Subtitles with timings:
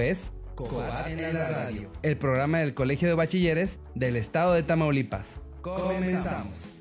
[0.00, 5.40] es Cobat en la radio, el programa del Colegio de Bachilleres del Estado de Tamaulipas.
[5.62, 6.73] Comenzamos.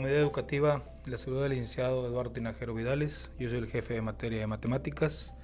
[0.00, 0.82] Comunidad educativa.
[1.04, 3.30] La saluda el licenciado Eduardo Tinajero Vidales.
[3.38, 5.34] Yo soy el jefe de materia de matemáticas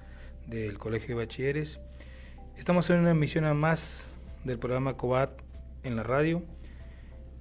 [0.47, 1.79] del Colegio de Bachilleres.
[2.57, 5.29] Estamos en una emisión más del programa COBAT
[5.83, 6.41] en la radio.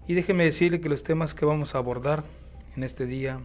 [0.06, 2.23] Y déjeme decirle que los temas que vamos a abordar
[2.77, 3.41] en este día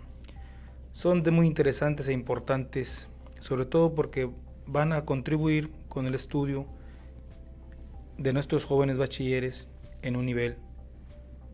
[0.92, 3.08] son de muy interesantes e importantes,
[3.40, 4.30] sobre todo porque
[4.66, 6.66] van a contribuir con el estudio
[8.18, 9.70] de nuestros jóvenes bachilleres
[10.02, 10.58] en un nivel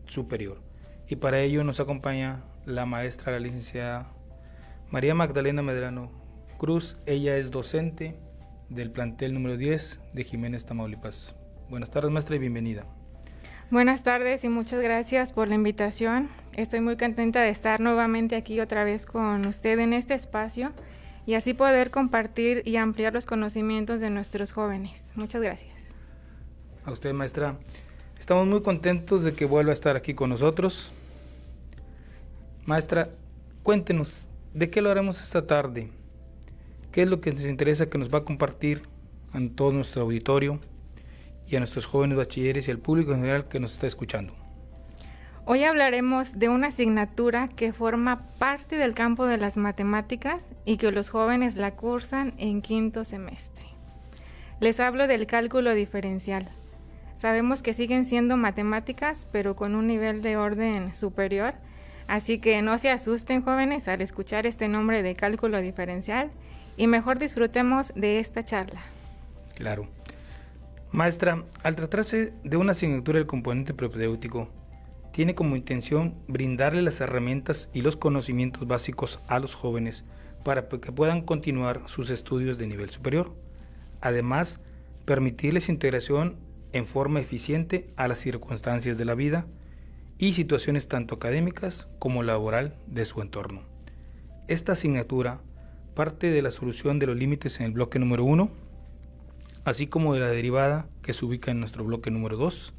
[0.08, 0.67] superior
[1.08, 4.12] y para ello nos acompaña la maestra, la licenciada
[4.90, 6.10] María Magdalena Medrano
[6.58, 6.98] Cruz.
[7.06, 8.14] Ella es docente
[8.68, 11.34] del plantel número 10 de Jiménez Tamaulipas.
[11.70, 12.84] Buenas tardes, maestra, y bienvenida.
[13.70, 16.30] Buenas tardes y muchas gracias por la invitación.
[16.56, 20.72] Estoy muy contenta de estar nuevamente aquí otra vez con usted en este espacio
[21.26, 25.12] y así poder compartir y ampliar los conocimientos de nuestros jóvenes.
[25.16, 25.74] Muchas gracias.
[26.84, 27.56] A usted, maestra.
[28.18, 30.92] Estamos muy contentos de que vuelva a estar aquí con nosotros.
[32.68, 33.08] Maestra,
[33.62, 35.88] cuéntenos, ¿de qué lo haremos esta tarde?
[36.92, 38.82] ¿Qué es lo que nos interesa que nos va a compartir
[39.32, 40.60] a todo nuestro auditorio
[41.46, 44.34] y a nuestros jóvenes bachilleres y al público en general que nos está escuchando?
[45.46, 50.92] Hoy hablaremos de una asignatura que forma parte del campo de las matemáticas y que
[50.92, 53.64] los jóvenes la cursan en quinto semestre.
[54.60, 56.50] Les hablo del cálculo diferencial.
[57.14, 61.54] Sabemos que siguen siendo matemáticas, pero con un nivel de orden superior
[62.08, 66.30] Así que no se asusten jóvenes al escuchar este nombre de cálculo diferencial
[66.78, 68.80] y mejor disfrutemos de esta charla.
[69.54, 69.86] Claro.
[70.90, 74.48] Maestra, al tratarse de una asignatura del componente propedéutico,
[75.12, 80.02] tiene como intención brindarle las herramientas y los conocimientos básicos a los jóvenes
[80.44, 83.34] para que puedan continuar sus estudios de nivel superior.
[84.00, 84.60] Además,
[85.04, 86.36] permitirles integración
[86.72, 89.46] en forma eficiente a las circunstancias de la vida,
[90.18, 93.62] y situaciones tanto académicas como laboral de su entorno.
[94.48, 95.40] Esta asignatura
[95.94, 98.50] parte de la solución de los límites en el bloque número 1,
[99.64, 102.72] así como de la derivada que se ubica en nuestro bloque número 2,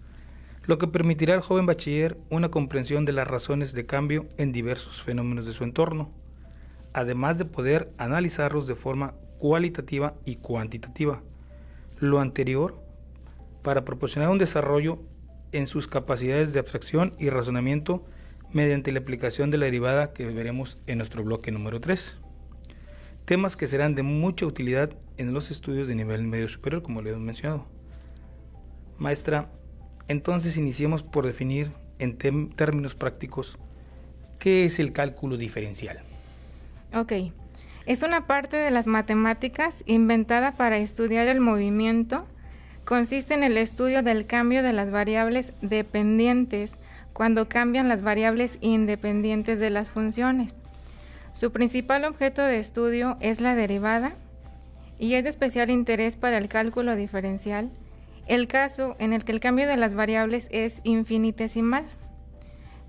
[0.66, 5.02] lo que permitirá al joven bachiller una comprensión de las razones de cambio en diversos
[5.02, 6.12] fenómenos de su entorno,
[6.94, 11.22] además de poder analizarlos de forma cualitativa y cuantitativa.
[12.00, 12.80] Lo anterior
[13.64, 15.00] para proporcionar un desarrollo
[15.52, 18.06] en sus capacidades de abstracción y razonamiento
[18.52, 22.18] mediante la aplicación de la derivada que veremos en nuestro bloque número 3.
[23.26, 27.12] Temas que serán de mucha utilidad en los estudios de nivel medio superior, como le
[27.12, 27.68] hemos mencionado.
[28.98, 29.50] Maestra,
[30.08, 33.58] entonces iniciemos por definir en términos prácticos
[34.40, 36.00] qué es el cálculo diferencial.
[36.94, 37.14] Ok,
[37.86, 42.26] es una parte de las matemáticas inventada para estudiar el movimiento,
[42.90, 46.72] consiste en el estudio del cambio de las variables dependientes
[47.14, 50.56] cuando cambian las variables independientes de las funciones.
[51.32, 54.16] Su principal objeto de estudio es la derivada
[54.98, 57.70] y es de especial interés para el cálculo diferencial,
[58.26, 61.86] el caso en el que el cambio de las variables es infinitesimal.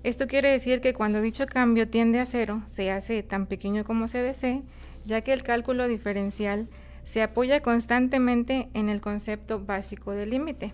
[0.03, 4.07] Esto quiere decir que cuando dicho cambio tiende a cero, se hace tan pequeño como
[4.07, 4.63] se desee,
[5.05, 6.67] ya que el cálculo diferencial
[7.03, 10.73] se apoya constantemente en el concepto básico del límite.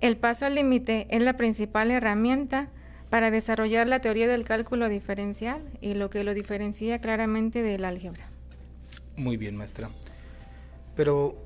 [0.00, 2.68] El paso al límite es la principal herramienta
[3.10, 8.28] para desarrollar la teoría del cálculo diferencial y lo que lo diferencia claramente del álgebra.
[9.16, 9.88] Muy bien, maestra.
[10.96, 11.36] Pero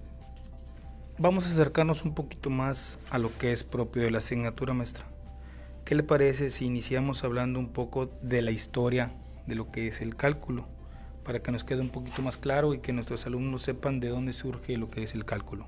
[1.18, 5.04] vamos a acercarnos un poquito más a lo que es propio de la asignatura, maestra.
[5.84, 9.10] ¿Qué le parece si iniciamos hablando un poco de la historia
[9.46, 10.66] de lo que es el cálculo?
[11.28, 14.32] Para que nos quede un poquito más claro y que nuestros alumnos sepan de dónde
[14.32, 15.66] surge lo que es el cálculo.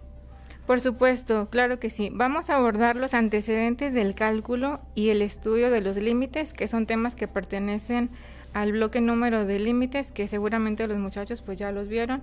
[0.66, 2.10] Por supuesto, claro que sí.
[2.14, 6.86] Vamos a abordar los antecedentes del cálculo y el estudio de los límites, que son
[6.86, 8.08] temas que pertenecen
[8.54, 12.22] al bloque número de límites, que seguramente los muchachos pues ya los vieron,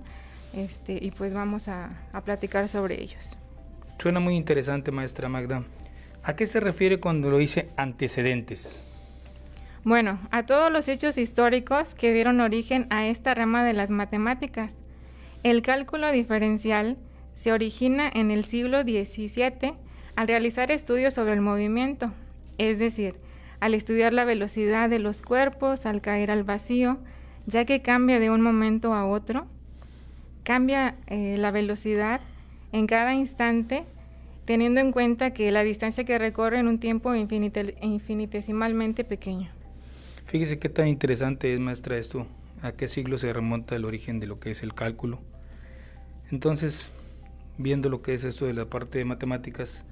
[0.52, 3.36] este, y pues vamos a, a platicar sobre ellos.
[4.00, 5.62] Suena muy interesante, maestra Magda.
[6.24, 8.84] ¿A qué se refiere cuando lo dice antecedentes?
[9.84, 14.76] Bueno, a todos los hechos históricos que dieron origen a esta rama de las matemáticas.
[15.44, 16.96] El cálculo diferencial
[17.34, 19.74] se origina en el siglo XVII
[20.16, 22.12] al realizar estudios sobre el movimiento,
[22.58, 23.14] es decir,
[23.60, 26.98] al estudiar la velocidad de los cuerpos al caer al vacío,
[27.46, 29.46] ya que cambia de un momento a otro,
[30.42, 32.20] cambia eh, la velocidad
[32.72, 33.84] en cada instante,
[34.44, 39.57] teniendo en cuenta que la distancia que recorre en un tiempo infinitesimalmente pequeño.
[40.28, 42.26] Fíjese qué tan interesante es, maestra, esto.
[42.60, 45.20] ¿A qué siglo se remonta el origen de lo que es el cálculo?
[46.30, 46.90] Entonces,
[47.56, 49.84] viendo lo que es esto de la parte de matemáticas,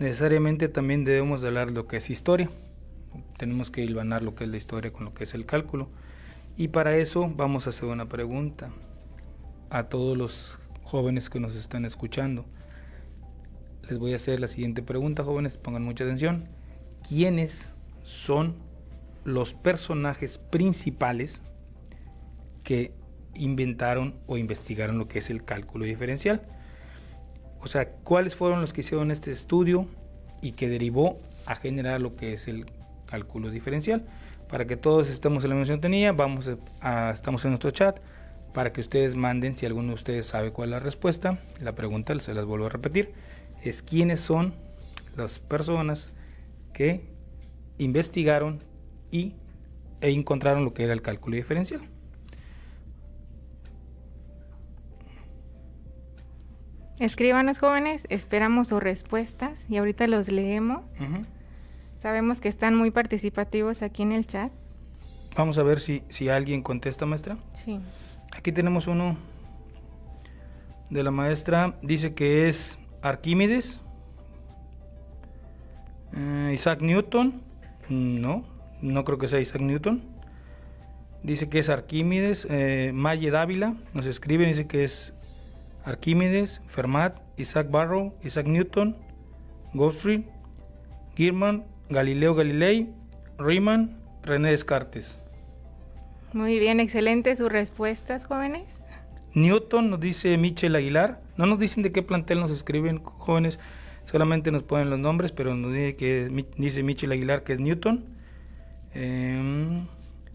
[0.00, 2.50] necesariamente también debemos hablar lo que es historia.
[3.36, 5.88] Tenemos que hilvanar lo que es la historia con lo que es el cálculo.
[6.56, 8.70] Y para eso vamos a hacer una pregunta
[9.70, 12.44] a todos los jóvenes que nos están escuchando.
[13.88, 16.48] Les voy a hacer la siguiente pregunta, jóvenes, pongan mucha atención.
[17.08, 17.68] ¿Quiénes
[18.02, 18.65] son
[19.26, 21.42] los personajes principales
[22.62, 22.92] que
[23.34, 26.42] inventaron o investigaron lo que es el cálculo diferencial?
[27.60, 29.88] O sea, ¿cuáles fueron los que hicieron este estudio
[30.40, 32.66] y que derivó a generar lo que es el
[33.06, 34.06] cálculo diferencial?
[34.48, 37.98] Para que todos estemos en la misma tenía, vamos a, estamos en nuestro chat
[38.54, 41.40] para que ustedes manden si alguno de ustedes sabe cuál es la respuesta.
[41.60, 43.12] La pregunta, se las vuelvo a repetir,
[43.64, 44.54] es quiénes son
[45.16, 46.12] las personas
[46.72, 47.04] que
[47.78, 48.62] investigaron
[49.10, 49.34] y,
[50.00, 51.88] e encontraron lo que era el cálculo diferencial.
[56.98, 60.82] Escríbanos jóvenes, esperamos sus respuestas y ahorita los leemos.
[61.98, 64.50] Sabemos que están muy participativos aquí en el chat.
[65.36, 67.36] Vamos a ver si, si alguien contesta, maestra.
[67.52, 67.78] Sí.
[68.34, 69.18] Aquí tenemos uno
[70.88, 71.76] de la maestra.
[71.82, 73.80] Dice que es Arquímedes.
[76.14, 77.42] Eh, Isaac Newton.
[77.90, 78.44] No,
[78.80, 80.02] no creo que sea Isaac Newton.
[81.22, 82.46] Dice que es Arquímedes.
[82.50, 85.14] Eh, Maye Dávila nos escribe, dice que es
[85.84, 88.96] Arquímedes, Fermat, Isaac Barrow, Isaac Newton,
[89.74, 90.22] Gottfried,
[91.16, 92.88] Girman, Galileo Galilei,
[93.38, 95.18] Riemann, René Descartes.
[96.32, 98.82] Muy bien, excelente sus respuestas, jóvenes.
[99.34, 101.20] Newton nos dice Michel Aguilar.
[101.36, 103.58] No nos dicen de qué plantel nos escriben, jóvenes.
[104.04, 108.15] Solamente nos ponen los nombres, pero nos dice que dice Michel Aguilar que es Newton.
[108.98, 109.86] Eh,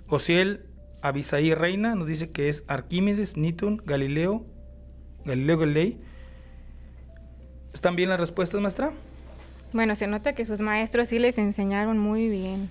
[0.07, 0.65] Ociel
[1.01, 4.45] Abisaí Reina nos dice que es Arquímedes, Newton, Galileo,
[5.25, 5.97] Galileo Galilei.
[7.73, 8.91] ¿Están bien las respuestas, maestra?
[9.73, 12.69] Bueno, se nota que sus maestros sí les enseñaron muy bien.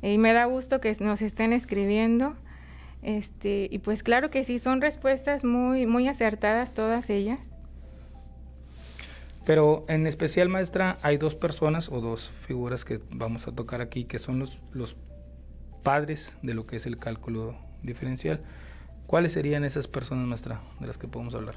[0.00, 2.34] Y me da gusto que nos estén escribiendo.
[3.02, 7.56] Este, y pues claro que sí, son respuestas muy, muy acertadas todas ellas.
[9.44, 14.04] Pero en especial, maestra, hay dos personas o dos figuras que vamos a tocar aquí,
[14.04, 14.96] que son los, los
[15.86, 17.54] padres de lo que es el cálculo
[17.84, 18.40] diferencial.
[19.06, 21.54] ¿Cuáles serían esas personas, maestra, de las que podemos hablar?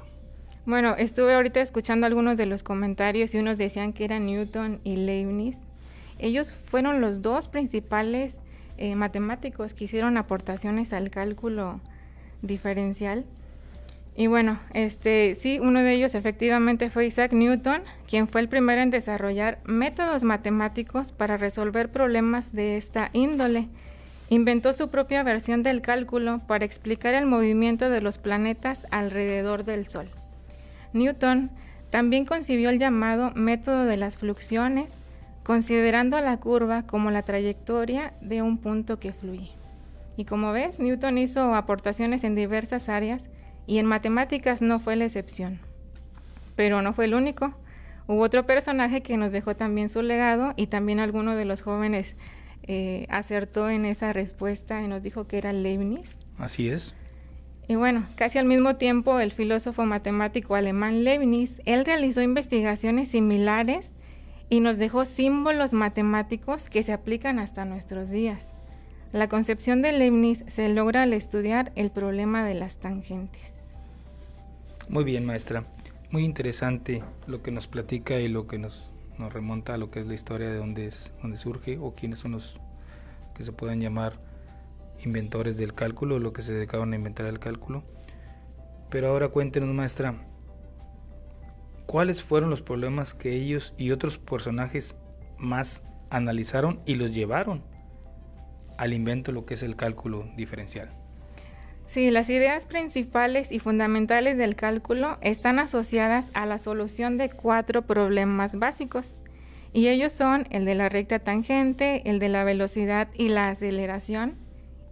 [0.66, 4.94] Bueno, estuve ahorita escuchando algunos de los comentarios y unos decían que eran Newton y
[4.94, 5.56] Leibniz.
[6.20, 8.36] Ellos fueron los dos principales
[8.78, 11.80] eh, matemáticos que hicieron aportaciones al cálculo
[12.40, 13.24] diferencial.
[14.14, 18.80] Y bueno, este sí, uno de ellos efectivamente fue Isaac Newton, quien fue el primero
[18.80, 23.68] en desarrollar métodos matemáticos para resolver problemas de esta índole.
[24.32, 29.88] Inventó su propia versión del cálculo para explicar el movimiento de los planetas alrededor del
[29.88, 30.08] Sol.
[30.92, 31.50] Newton
[31.90, 34.94] también concibió el llamado método de las fluxiones,
[35.42, 39.50] considerando la curva como la trayectoria de un punto que fluye.
[40.16, 43.24] Y como ves, Newton hizo aportaciones en diversas áreas
[43.66, 45.58] y en matemáticas no fue la excepción.
[46.54, 47.52] Pero no fue el único.
[48.06, 52.14] Hubo otro personaje que nos dejó también su legado y también alguno de los jóvenes
[52.64, 56.16] eh, acertó en esa respuesta y nos dijo que era Leibniz.
[56.38, 56.94] Así es.
[57.68, 63.92] Y bueno, casi al mismo tiempo el filósofo matemático alemán Leibniz, él realizó investigaciones similares
[64.48, 68.52] y nos dejó símbolos matemáticos que se aplican hasta nuestros días.
[69.12, 73.76] La concepción de Leibniz se logra al estudiar el problema de las tangentes.
[74.88, 75.64] Muy bien, maestra.
[76.10, 80.00] Muy interesante lo que nos platica y lo que nos, nos remonta a lo que
[80.00, 82.58] es la historia de dónde, es, dónde surge o quiénes son los
[83.34, 84.14] que se pueden llamar
[85.04, 87.84] inventores del cálculo, lo que se dedicaron a inventar el cálculo.
[88.90, 90.14] Pero ahora cuéntenos, maestra,
[91.86, 94.96] cuáles fueron los problemas que ellos y otros personajes
[95.38, 97.62] más analizaron y los llevaron
[98.78, 100.99] al invento lo que es el cálculo diferencial.
[101.90, 107.82] Sí, las ideas principales y fundamentales del cálculo están asociadas a la solución de cuatro
[107.82, 109.16] problemas básicos.
[109.72, 114.36] Y ellos son el de la recta tangente, el de la velocidad y la aceleración,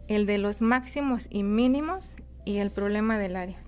[0.08, 3.58] el de los máximos y mínimos y el problema del área.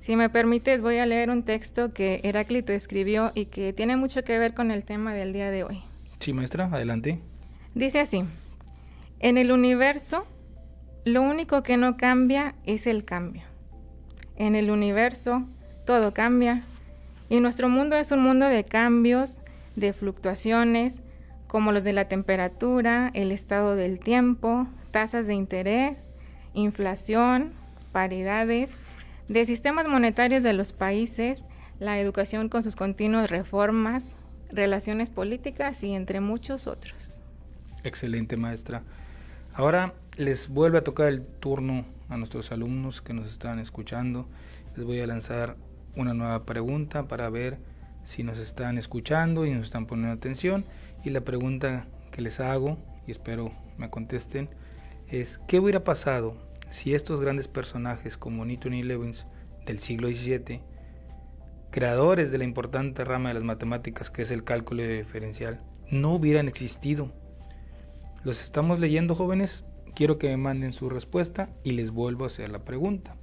[0.00, 4.24] Si me permites, voy a leer un texto que Heráclito escribió y que tiene mucho
[4.24, 5.84] que ver con el tema del día de hoy.
[6.18, 7.20] Sí, maestra, adelante.
[7.72, 8.24] Dice así,
[9.20, 10.26] En el universo,
[11.04, 13.42] lo único que no cambia es el cambio.
[14.36, 15.46] En el universo,
[15.84, 16.62] todo cambia.
[17.28, 19.38] Y nuestro mundo es un mundo de cambios,
[19.76, 21.02] de fluctuaciones,
[21.46, 26.08] como los de la temperatura, el estado del tiempo, tasas de interés,
[26.54, 27.52] inflación,
[27.92, 28.72] paridades,
[29.28, 31.44] de sistemas monetarios de los países,
[31.78, 34.14] la educación con sus continuas reformas,
[34.50, 37.20] relaciones políticas y entre muchos otros.
[37.82, 38.82] Excelente, maestra.
[39.54, 44.28] Ahora les vuelve a tocar el turno a nuestros alumnos que nos están escuchando.
[44.76, 45.56] Les voy a lanzar
[45.96, 47.58] una nueva pregunta para ver
[48.04, 50.64] si nos están escuchando y nos están poniendo atención.
[51.04, 54.48] Y la pregunta que les hago, y espero me contesten,
[55.08, 56.36] es ¿qué hubiera pasado
[56.70, 59.26] si estos grandes personajes como Newton y Lewis
[59.66, 60.60] del siglo XVII,
[61.70, 66.46] creadores de la importante rama de las matemáticas que es el cálculo diferencial, no hubieran
[66.46, 67.10] existido?
[68.22, 69.64] Los estamos leyendo jóvenes,
[69.94, 73.16] quiero que me manden su respuesta y les vuelvo a hacer la pregunta.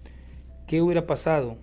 [0.68, 1.58] ¿Qué hubiera pasado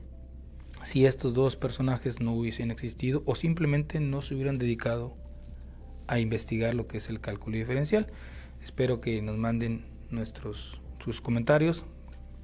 [0.82, 5.16] si estos dos personajes no hubiesen existido o simplemente no se hubieran dedicado
[6.06, 8.06] a investigar lo que es el cálculo diferencial.
[8.62, 11.84] Espero que nos manden nuestros sus comentarios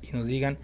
[0.02, 0.59] y nos digan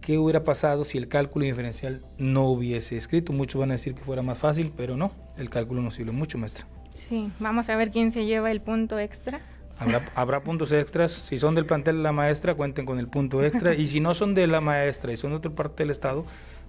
[0.00, 3.32] qué hubiera pasado si el cálculo diferencial no hubiese escrito.
[3.32, 6.38] Muchos van a decir que fuera más fácil, pero no, el cálculo nos sirve mucho,
[6.38, 6.66] maestra.
[6.94, 9.40] Sí, vamos a ver quién se lleva el punto extra.
[9.78, 11.12] Habrá, habrá puntos extras.
[11.12, 13.74] Si son del plantel de la maestra, cuenten con el punto extra.
[13.76, 16.24] y si no son de la maestra y son de otra parte del Estado,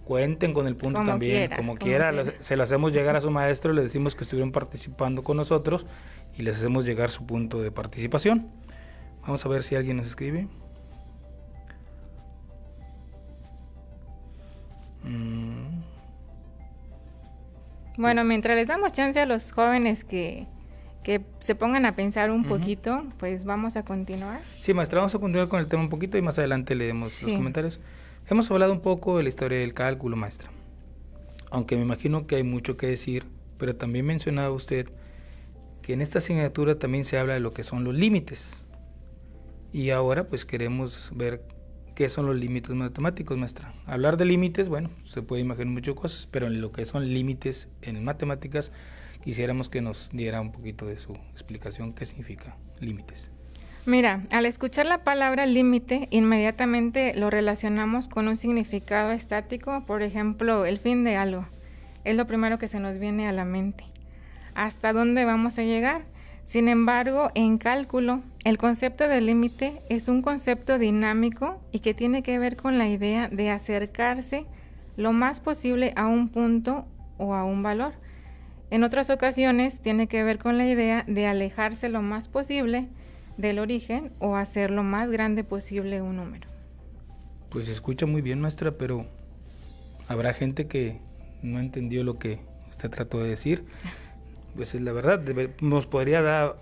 [0.10, 1.52] cuenten con el punto también.
[1.56, 5.38] como, quiera, se lo hacemos llegar a su maestro, le decimos que estuvieron participando con
[5.38, 5.86] nosotros
[6.36, 8.48] y les hacemos llegar su punto de participación.
[9.22, 10.48] Vamos a ver si alguien nos escribe.
[15.04, 15.84] Mm.
[17.98, 20.48] Bueno, mientras les damos chance a los jóvenes que,
[21.04, 24.42] que se pongan a pensar un poquito, pues vamos a continuar.
[24.62, 27.34] Sí, maestra, vamos a continuar con el tema un poquito y más adelante leemos los
[27.34, 27.80] comentarios.
[28.28, 30.52] Hemos hablado un poco de la historia del cálculo, maestra.
[31.52, 33.26] Aunque me imagino que hay mucho que decir,
[33.58, 34.90] pero también mencionaba usted
[35.82, 38.68] que en esta asignatura también se habla de lo que son los límites.
[39.72, 41.44] Y ahora pues queremos ver
[41.96, 43.74] qué son los límites matemáticos, maestra.
[43.86, 47.70] Hablar de límites, bueno, se puede imaginar muchas cosas, pero en lo que son límites
[47.82, 48.72] en matemáticas,
[49.24, 53.32] quisiéramos que nos diera un poquito de su explicación qué significa límites.
[53.86, 60.66] Mira, al escuchar la palabra límite, inmediatamente lo relacionamos con un significado estático, por ejemplo,
[60.66, 61.46] el fin de algo.
[62.04, 63.86] Es lo primero que se nos viene a la mente.
[64.54, 66.04] ¿Hasta dónde vamos a llegar?
[66.44, 72.24] Sin embargo, en cálculo, el concepto de límite es un concepto dinámico y que tiene
[72.24, 74.46] que ver con la idea de acercarse
[74.98, 76.86] lo más posible a un punto
[77.18, 77.94] o a un valor.
[78.72, 82.88] En otras ocasiones tiene que ver con la idea de alejarse lo más posible
[83.38, 86.48] del origen o hacer lo más grande posible un número.
[87.50, 89.08] Pues se escucha muy bien, maestra, pero
[90.08, 91.00] habrá gente que
[91.42, 93.66] no entendió lo que usted trató de decir.
[94.56, 95.24] Pues es la verdad,
[95.62, 96.56] nos podría dar,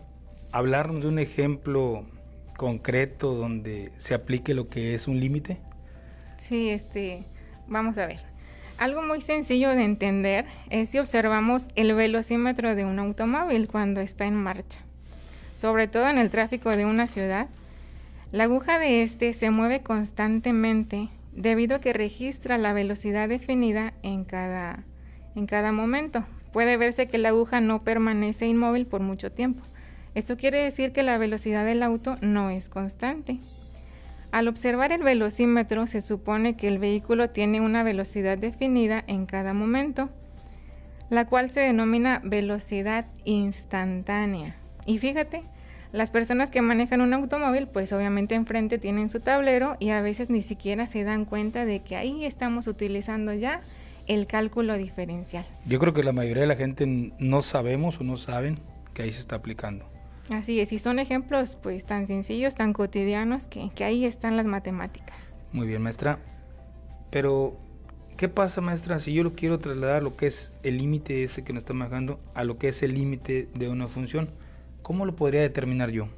[0.52, 2.06] hablarnos de un ejemplo
[2.58, 5.58] concreto donde se aplique lo que es un límite.
[6.38, 7.24] Sí, este,
[7.66, 8.37] vamos a ver.
[8.77, 14.25] Algo muy sencillo de entender es si observamos el velocímetro de un automóvil cuando está
[14.25, 14.79] en marcha.
[15.55, 17.48] Sobre todo en el tráfico de una ciudad,
[18.31, 24.25] la aguja de este se mueve constantemente debido a que registra la velocidad definida en
[24.25, 24.84] cada,
[25.36, 26.24] en cada momento.
[26.53, 29.63] Puede verse que la aguja no permanece inmóvil por mucho tiempo.
[30.13, 33.39] Esto quiere decir que la velocidad del auto no es constante.
[34.31, 39.53] Al observar el velocímetro se supone que el vehículo tiene una velocidad definida en cada
[39.53, 40.10] momento,
[41.10, 44.57] la cual se denomina velocidad instantánea.
[44.86, 45.43] Y fíjate,
[45.93, 50.29] las personas que manejan un automóvil, pues obviamente enfrente tienen su tablero y a veces
[50.29, 53.62] ni siquiera se dan cuenta de que ahí estamos utilizando ya
[54.07, 55.46] el cálculo diferencial.
[55.65, 58.60] Yo creo que la mayoría de la gente no sabemos o no saben
[58.93, 59.86] que ahí se está aplicando.
[60.34, 64.46] Así es, y son ejemplos pues tan sencillos, tan cotidianos, que, que ahí están las
[64.46, 65.41] matemáticas.
[65.53, 66.19] Muy bien, maestra.
[67.10, 67.57] Pero,
[68.17, 71.53] ¿qué pasa, maestra, si yo lo quiero trasladar lo que es el límite ese que
[71.53, 74.29] nos está manejando a lo que es el límite de una función?
[74.81, 76.10] ¿Cómo lo podría determinar yo?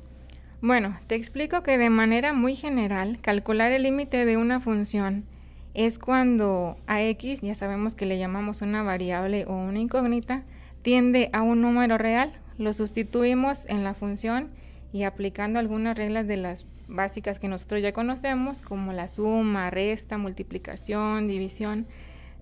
[0.62, 5.26] Bueno, te explico que de manera muy general, calcular el límite de una función
[5.74, 10.44] es cuando a x, ya sabemos que le llamamos una variable o una incógnita,
[10.82, 14.50] tiende a un número real lo sustituimos en la función
[14.94, 20.18] y aplicando algunas reglas de las básicas que nosotros ya conocemos, como la suma, resta,
[20.18, 21.88] multiplicación, división.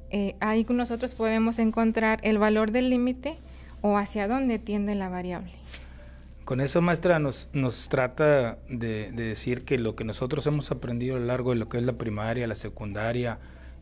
[0.10, 3.38] Eh, ahí nosotros podemos encontrar el valor del límite
[3.82, 5.52] o hacia dónde tiende la variable.
[6.46, 11.20] Con eso, maestra, nos, nos trata de, decir que lo que nosotros hemos aprendido a
[11.20, 13.38] lo largo de lo que es la primaria, la secundaria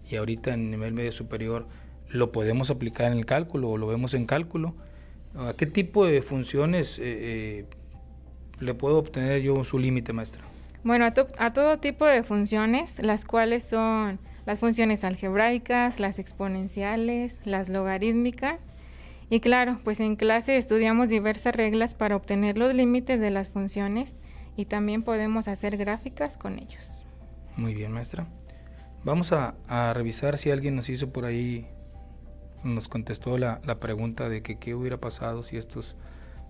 [0.10, 1.68] y ahorita en nivel medio superior,
[2.10, 4.74] lo podemos aplicar en el cálculo o lo vemos en cálculo.
[5.38, 7.65] ¿A qué tipo de funciones eh, eh,
[8.60, 10.44] le puedo obtener yo su límite, maestra?
[10.84, 17.39] Bueno, a, a todo tipo de funciones, las cuales son las funciones algebraicas, las exponenciales,
[17.46, 18.62] las logarítmicas
[19.30, 24.15] y claro, pues en clase estudiamos diversas reglas para obtener los límites de las funciones
[24.56, 27.04] y también podemos hacer gráficas con ellos.
[27.58, 28.27] Muy bien, maestra.
[29.04, 29.56] Vamos a,
[29.94, 31.68] revisar si alguien nos hizo por ahí,
[32.66, 35.96] nos contestó la, pregunta de que qué hubiera pasado si estos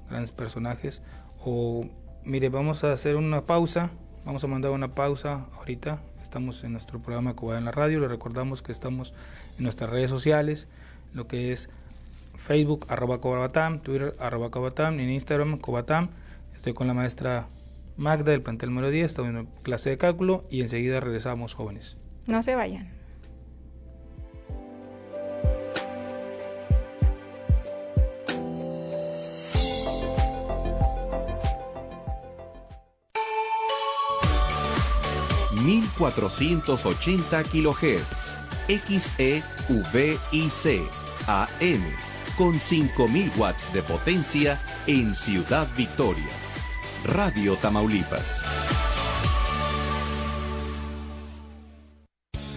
[0.09, 1.01] grandes personajes,
[1.43, 1.87] o
[2.23, 3.91] mire, vamos a hacer una pausa,
[4.25, 8.07] vamos a mandar una pausa ahorita, estamos en nuestro programa Cobá en la radio, le
[8.07, 9.13] recordamos que estamos
[9.57, 10.67] en nuestras redes sociales,
[11.13, 11.69] lo que es
[12.35, 16.09] Facebook, arroba Cobatam, Twitter, arroba Cobatam, en Instagram, Cobatam.
[16.55, 17.47] Estoy con la maestra
[17.97, 21.97] Magda del plantel número 10, estamos en clase de cálculo y enseguida regresamos jóvenes.
[22.27, 22.94] No se vayan.
[35.65, 38.33] ...1480 kHz...
[38.67, 39.45] XEVIC...
[41.27, 41.83] AM
[42.37, 46.29] con 5.000 watts de potencia en Ciudad Victoria.
[47.05, 48.74] Radio Tamaulipas.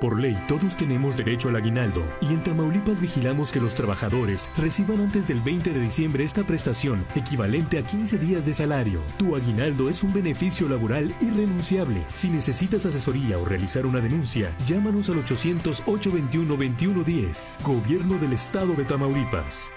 [0.00, 5.00] Por ley, todos tenemos derecho al aguinaldo y en Tamaulipas vigilamos que los trabajadores reciban
[5.00, 9.00] antes del 20 de diciembre esta prestación, equivalente a 15 días de salario.
[9.16, 12.02] Tu aguinaldo es un beneficio laboral irrenunciable.
[12.12, 17.62] Si necesitas asesoría o realizar una denuncia, llámanos al 800-821-2110.
[17.62, 19.72] Gobierno del Estado de Tamaulipas.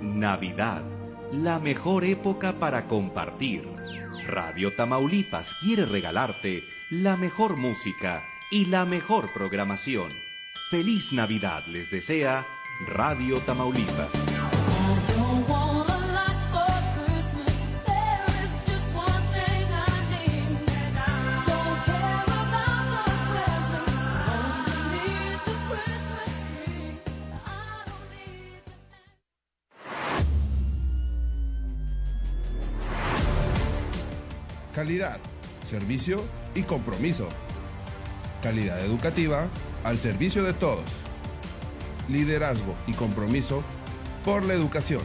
[0.00, 0.84] Navidad,
[1.42, 3.68] la mejor época para compartir.
[4.26, 10.10] Radio Tamaulipas quiere regalarte la mejor música y la mejor programación.
[10.70, 12.46] Feliz Navidad les desea
[12.86, 14.33] Radio Tamaulipas.
[34.84, 35.18] Calidad,
[35.70, 36.22] servicio
[36.54, 37.26] y compromiso.
[38.42, 39.46] Calidad educativa
[39.82, 40.84] al servicio de todos.
[42.10, 43.62] Liderazgo y compromiso
[44.26, 45.00] por la educación.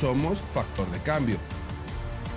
[0.00, 1.36] Somos Factor de Cambio.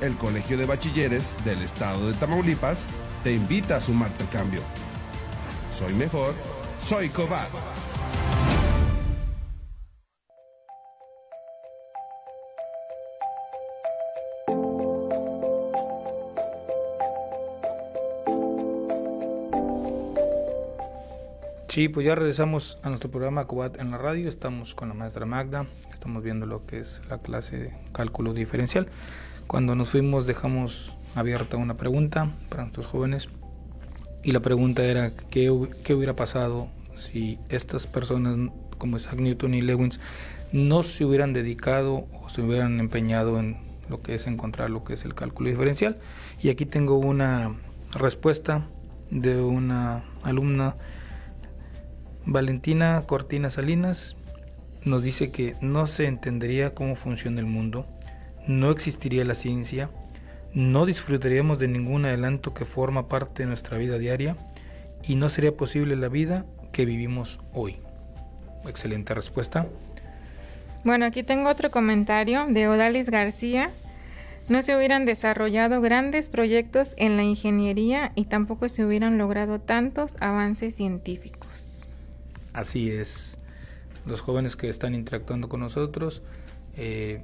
[0.01, 2.79] El Colegio de Bachilleres del Estado de Tamaulipas
[3.23, 4.61] te invita a sumarte al cambio.
[5.77, 6.33] Soy mejor,
[6.83, 7.47] soy Cobar.
[21.77, 24.27] Sí, pues ya regresamos a nuestro programa Cubat en la radio.
[24.27, 25.67] Estamos con la maestra Magda.
[25.91, 28.87] Estamos viendo lo que es la clase de cálculo diferencial.
[29.45, 33.29] Cuando nos fuimos dejamos abierta una pregunta para nuestros jóvenes.
[34.23, 39.61] Y la pregunta era, ¿qué, qué hubiera pasado si estas personas como Isaac Newton y
[39.61, 39.99] Lewis,
[40.51, 43.55] no se hubieran dedicado o se hubieran empeñado en
[43.87, 45.99] lo que es encontrar lo que es el cálculo diferencial.
[46.41, 47.55] Y aquí tengo una
[47.91, 48.65] respuesta
[49.11, 50.75] de una alumna,
[52.29, 54.17] Valentina Cortina Salinas,
[54.83, 57.87] nos dice que no se entendería cómo funciona el mundo,
[58.47, 59.89] no existiría la ciencia,
[60.53, 64.35] no disfrutaríamos de ningún adelanto que forma parte de nuestra vida diaria
[65.07, 67.77] y no sería posible la vida que vivimos hoy.
[68.67, 69.65] Excelente respuesta.
[70.83, 73.71] Bueno, aquí tengo otro comentario de Odalis García.
[74.49, 80.17] No se hubieran desarrollado grandes proyectos en la ingeniería y tampoco se hubieran logrado tantos
[80.19, 81.36] avances científicos.
[82.57, 83.37] Así es.
[84.07, 86.23] Los jóvenes que están interactuando con nosotros,
[86.75, 87.21] eh,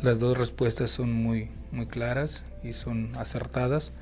[0.00, 3.92] las dos respuestas son muy, muy claras y son acertadas.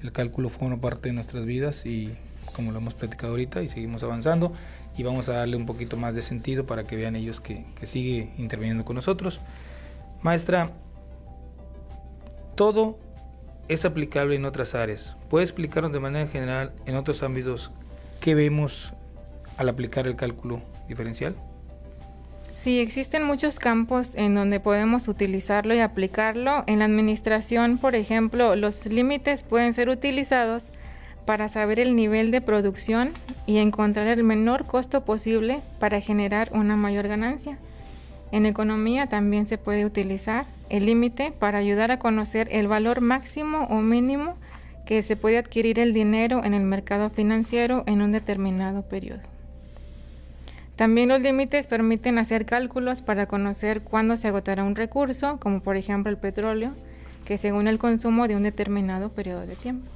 [0.00, 2.14] El cálculo forma parte de nuestras vidas y
[2.54, 4.54] como lo hemos platicado ahorita y seguimos avanzando
[4.96, 7.84] y vamos a darle un poquito más de sentido para que vean ellos que, que
[7.84, 9.38] sigue interviniendo con nosotros.
[10.22, 10.72] Maestra,
[12.54, 12.98] todo
[13.68, 15.18] es aplicable en otras áreas.
[15.28, 17.70] ¿Puede explicarnos de manera general en otros ámbitos
[18.22, 18.94] qué vemos
[19.58, 21.36] al aplicar el cálculo diferencial?
[22.58, 26.64] Sí, existen muchos campos en donde podemos utilizarlo y aplicarlo.
[26.66, 30.64] En la administración, por ejemplo, los límites pueden ser utilizados
[31.24, 33.10] para saber el nivel de producción
[33.46, 37.58] y encontrar el menor costo posible para generar una mayor ganancia.
[38.32, 43.66] En economía también se puede utilizar el límite para ayudar a conocer el valor máximo
[43.70, 44.36] o mínimo
[44.84, 49.37] que se puede adquirir el dinero en el mercado financiero en un determinado periodo.
[50.78, 55.76] También los límites permiten hacer cálculos para conocer cuándo se agotará un recurso, como por
[55.76, 56.70] ejemplo el petróleo,
[57.24, 59.90] que según el consumo de un determinado periodo de tiempo.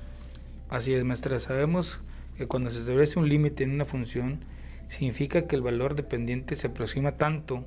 [0.70, 1.38] Así es, maestra.
[1.38, 2.00] Sabemos
[2.36, 4.40] que cuando se establece un límite en una función,
[4.88, 7.64] significa que el valor dependiente se aproxima tanto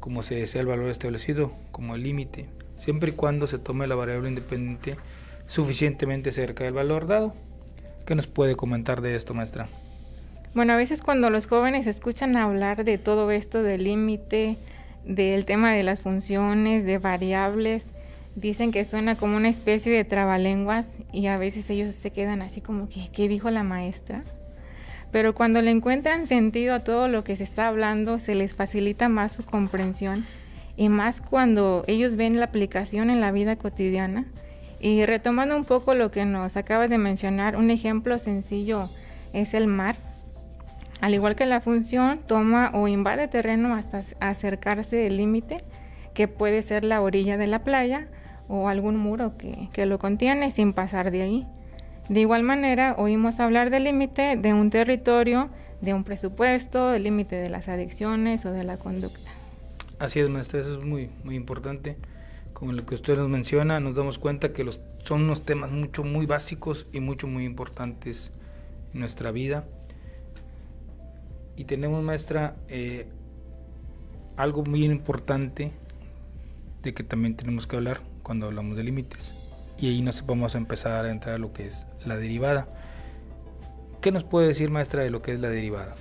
[0.00, 3.94] como se desea el valor establecido como el límite, siempre y cuando se tome la
[3.94, 4.96] variable independiente
[5.46, 7.32] suficientemente cerca del valor dado.
[8.06, 9.68] ¿Qué nos puede comentar de esto, maestra?
[10.52, 14.58] Bueno, a veces cuando los jóvenes escuchan hablar de todo esto del límite,
[15.04, 17.86] del tema de las funciones, de variables,
[18.34, 22.60] dicen que suena como una especie de trabalenguas y a veces ellos se quedan así
[22.60, 24.24] como que, ¿qué dijo la maestra?
[25.12, 29.08] Pero cuando le encuentran sentido a todo lo que se está hablando, se les facilita
[29.08, 30.26] más su comprensión
[30.76, 34.24] y más cuando ellos ven la aplicación en la vida cotidiana.
[34.80, 38.88] Y retomando un poco lo que nos acaba de mencionar, un ejemplo sencillo
[39.32, 39.96] es el mar.
[41.00, 45.58] Al igual que la función, toma o invade terreno hasta acercarse del límite,
[46.12, 48.08] que puede ser la orilla de la playa,
[48.48, 51.46] o algún muro que, lo contiene sin pasar de ahí.
[52.08, 55.48] De igual manera, oímos hablar del límite de un territorio,
[55.80, 59.30] de un presupuesto, del límite de las adicciones o de la conducta.
[60.00, 61.96] Así es, maestra, eso es muy, muy importante.
[62.52, 66.02] Como lo que usted nos menciona, nos damos cuenta que los, son unos temas mucho,
[66.02, 68.32] muy básicos y mucho, muy importantes
[68.92, 69.64] en nuestra vida.
[71.60, 73.06] Y tenemos, maestra, eh,
[74.38, 75.72] algo muy importante
[76.82, 79.34] de que también tenemos que hablar cuando hablamos de límites.
[79.78, 82.66] Y ahí nos vamos a empezar a entrar a lo que es la derivada.
[84.00, 85.96] ¿Qué nos puede decir maestra de lo que es la derivada?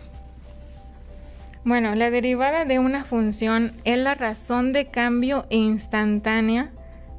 [1.66, 6.72] Bueno, la derivada de una función es la razón de cambio instantánea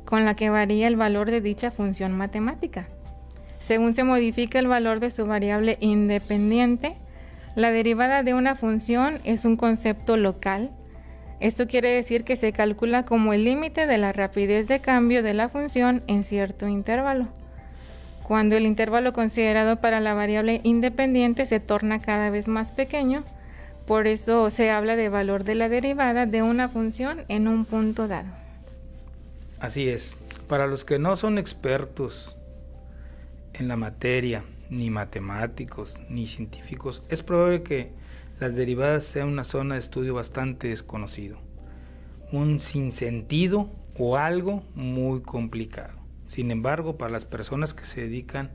[0.07, 2.88] con la que varía el valor de dicha función matemática.
[3.59, 6.96] Según se modifica el valor de su variable independiente,
[7.61, 10.70] la derivada de una función es un concepto local
[11.40, 15.33] esto quiere decir que se calcula como el límite de la rapidez de cambio de
[15.33, 17.29] la función en cierto intervalo.
[18.23, 23.25] Cuando el intervalo considerado para la variable independiente se torna cada vez más pequeño,
[23.87, 28.07] por eso se habla de valor de la derivada de una función en un punto
[28.07, 28.29] dado.
[29.59, 30.14] Así es.
[30.46, 32.37] Para los que no son expertos
[33.55, 37.93] en la materia, ni matemáticos, ni científicos, es probable que
[38.39, 41.39] las derivadas sean una zona de estudio bastante desconocido,
[42.33, 45.99] un sinsentido o algo muy complicado.
[46.27, 48.51] Sin embargo, para las personas que se dedican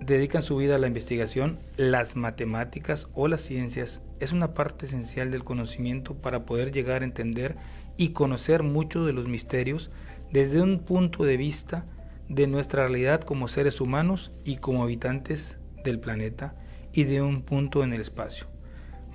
[0.00, 5.30] dedican su vida a la investigación, las matemáticas o las ciencias es una parte esencial
[5.30, 7.56] del conocimiento para poder llegar a entender
[7.96, 9.90] y conocer muchos de los misterios
[10.32, 11.84] desde un punto de vista
[12.30, 16.54] de nuestra realidad como seres humanos y como habitantes del planeta
[16.92, 18.46] y de un punto en el espacio.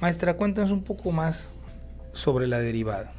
[0.01, 1.49] Maestra, cuéntanos un poco más
[2.11, 3.13] sobre la derivada.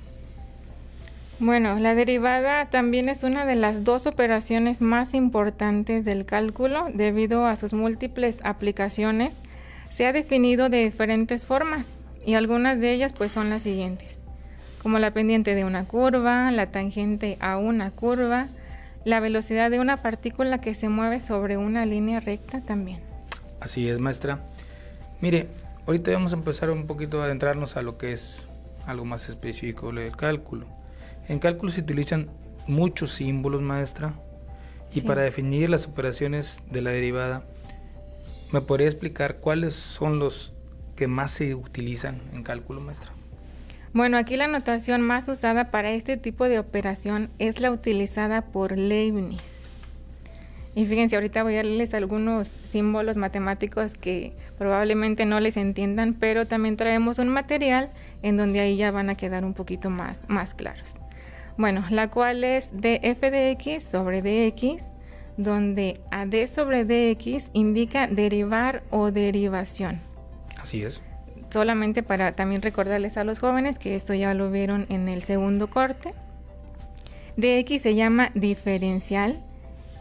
[1.39, 7.47] Bueno, la derivada también es una de las dos operaciones más importantes del cálculo debido
[7.47, 9.43] a sus múltiples aplicaciones,
[9.89, 11.87] se ha definido de diferentes formas
[12.25, 14.19] y algunas de ellas pues son las siguientes,
[14.83, 18.49] como la pendiente de una curva, la tangente a una curva,
[19.07, 22.99] la velocidad de una partícula que se mueve sobre una línea recta también.
[23.61, 24.41] Así es, maestra.
[25.21, 25.47] Mire,
[25.87, 28.49] ahorita vamos a empezar un poquito a adentrarnos a lo que es
[28.85, 30.67] algo más específico, lo del cálculo.
[31.29, 32.31] En cálculo se utilizan
[32.67, 34.15] muchos símbolos, maestra,
[34.93, 35.07] y Sí.
[35.07, 37.45] para definir las operaciones de la derivada,
[38.51, 40.53] ¿me podría explicar cuáles son los
[40.97, 43.13] que más se utilizan en cálculo, maestra?
[43.97, 48.77] Bueno, aquí la notación más usada para este tipo de operación es la utilizada por
[48.77, 49.67] Leibniz.
[50.75, 56.47] Y fíjense, ahorita voy a leerles algunos símbolos matemáticos que probablemente no les entiendan, pero
[56.47, 57.89] también traemos un material
[58.21, 60.97] en donde ahí ya van a quedar un poquito más, más claros.
[61.57, 64.93] Bueno, la cual es df de x sobre dx,
[65.39, 70.03] donde a d sobre dx indica derivar o derivación
[70.61, 71.01] Así es.
[71.51, 75.69] Solamente para también recordarles a los jóvenes que esto ya lo vieron en el segundo
[75.69, 76.15] corte.
[77.37, 79.41] dx se llama diferencial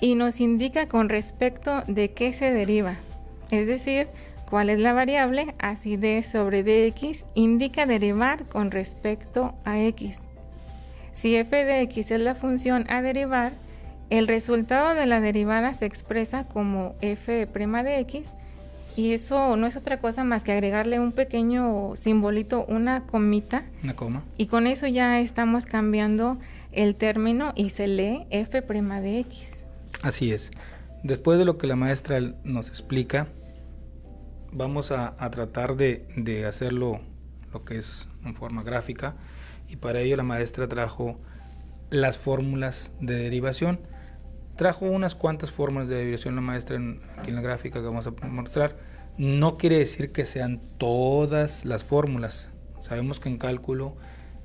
[0.02, 2.98] y nos indica con respecto de qué se deriva,
[3.52, 4.08] es decir,
[4.50, 10.20] cuál es la variable, así d sobre dx indica derivar con respecto a x.
[11.14, 13.54] Si f de x es la función a derivar,
[14.10, 18.32] el resultado de la derivada se expresa como f' de x
[18.96, 23.96] y eso no es otra cosa más que agregarle un pequeño simbolito, una comita, Una
[23.96, 24.24] coma.
[24.38, 26.38] y con eso ya estamos cambiando
[26.72, 29.66] el término y se lee f' de x.
[30.02, 30.52] Así es.
[31.04, 33.28] Después de lo que la maestra nos explica,
[34.52, 37.00] vamos a, a tratar de, de hacerlo
[37.54, 39.16] lo que es en forma gráfica
[39.70, 41.18] y para ello la maestra trajo
[41.90, 43.80] las fórmulas de derivación.
[44.56, 48.08] Trajo unas cuantas fórmulas de derivación la maestra en- aquí en la gráfica que vamos
[48.08, 48.76] a mostrar.
[49.18, 52.50] No quiere decir que sean todas las fórmulas.
[52.80, 53.96] Sabemos que en cálculo,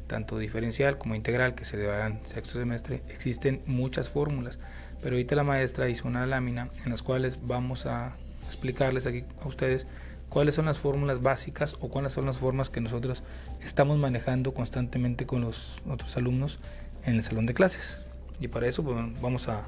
[0.06, 4.58] tanto diferencial como integral, que se llevarán sexto semestre, existen muchas fórmulas.
[5.00, 8.12] Pero ahorita la maestra hizo una lámina en las cuales vamos a
[8.46, 9.86] explicarles aquí a ustedes
[10.28, 13.22] cuáles son las fórmulas básicas o cuáles son las formas que nosotros
[13.64, 16.58] estamos manejando constantemente con los otros alumnos
[17.04, 17.98] en el salón de clases.
[18.40, 19.62] Y para eso pues, vamos a,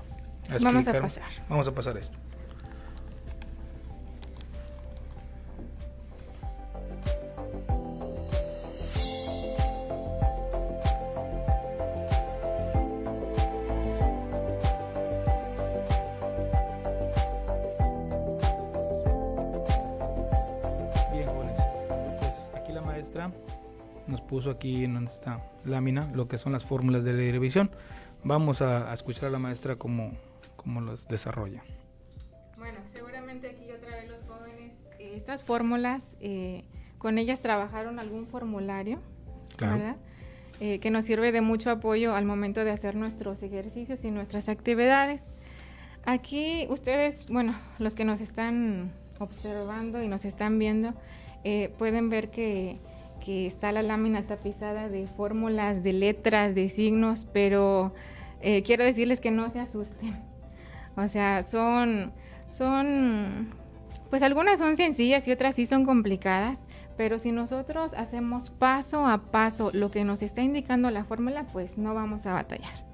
[0.49, 1.25] a Vamos a pasar.
[1.49, 2.19] Vamos a pasar esto.
[21.13, 21.61] Bien, jóvenes.
[22.19, 23.31] Pues aquí la maestra
[24.07, 27.71] nos puso aquí en esta lámina lo que son las fórmulas de derivation.
[28.25, 30.13] Vamos a, a escuchar a la maestra cómo,
[30.63, 31.63] cómo los desarrolla.
[32.59, 36.65] Bueno, seguramente aquí otra vez los jóvenes, eh, estas fórmulas, eh,
[36.99, 39.01] con ellas trabajaron algún formulario,
[39.57, 39.77] Claro.
[39.77, 39.97] ¿verdad?
[40.61, 44.49] Eh, que nos sirve de mucho apoyo al momento de hacer nuestros ejercicios y nuestras
[44.49, 45.23] actividades.
[46.05, 50.95] Aquí ustedes, bueno, los que nos están observando y nos están viendo,
[51.43, 52.79] eh, pueden ver que,
[53.25, 57.93] que está la lámina tapizada de fórmulas, de letras, de signos, pero
[58.41, 60.17] eh, quiero decirles que no se asusten.
[60.97, 62.13] O sea, son,
[62.47, 63.51] son,
[64.11, 66.59] pues algunas son sencillas y otras sí son complicadas,
[66.97, 71.79] pero si nosotros hacemos paso a paso lo que nos está indicando la fórmula, pues
[71.79, 72.93] no vamos a batallar.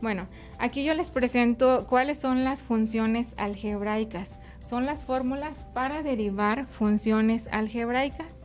[0.00, 0.26] Bueno,
[0.58, 4.34] aquí yo les presento cuáles son las funciones algebraicas.
[4.60, 8.42] Son las fórmulas para derivar funciones algebraicas.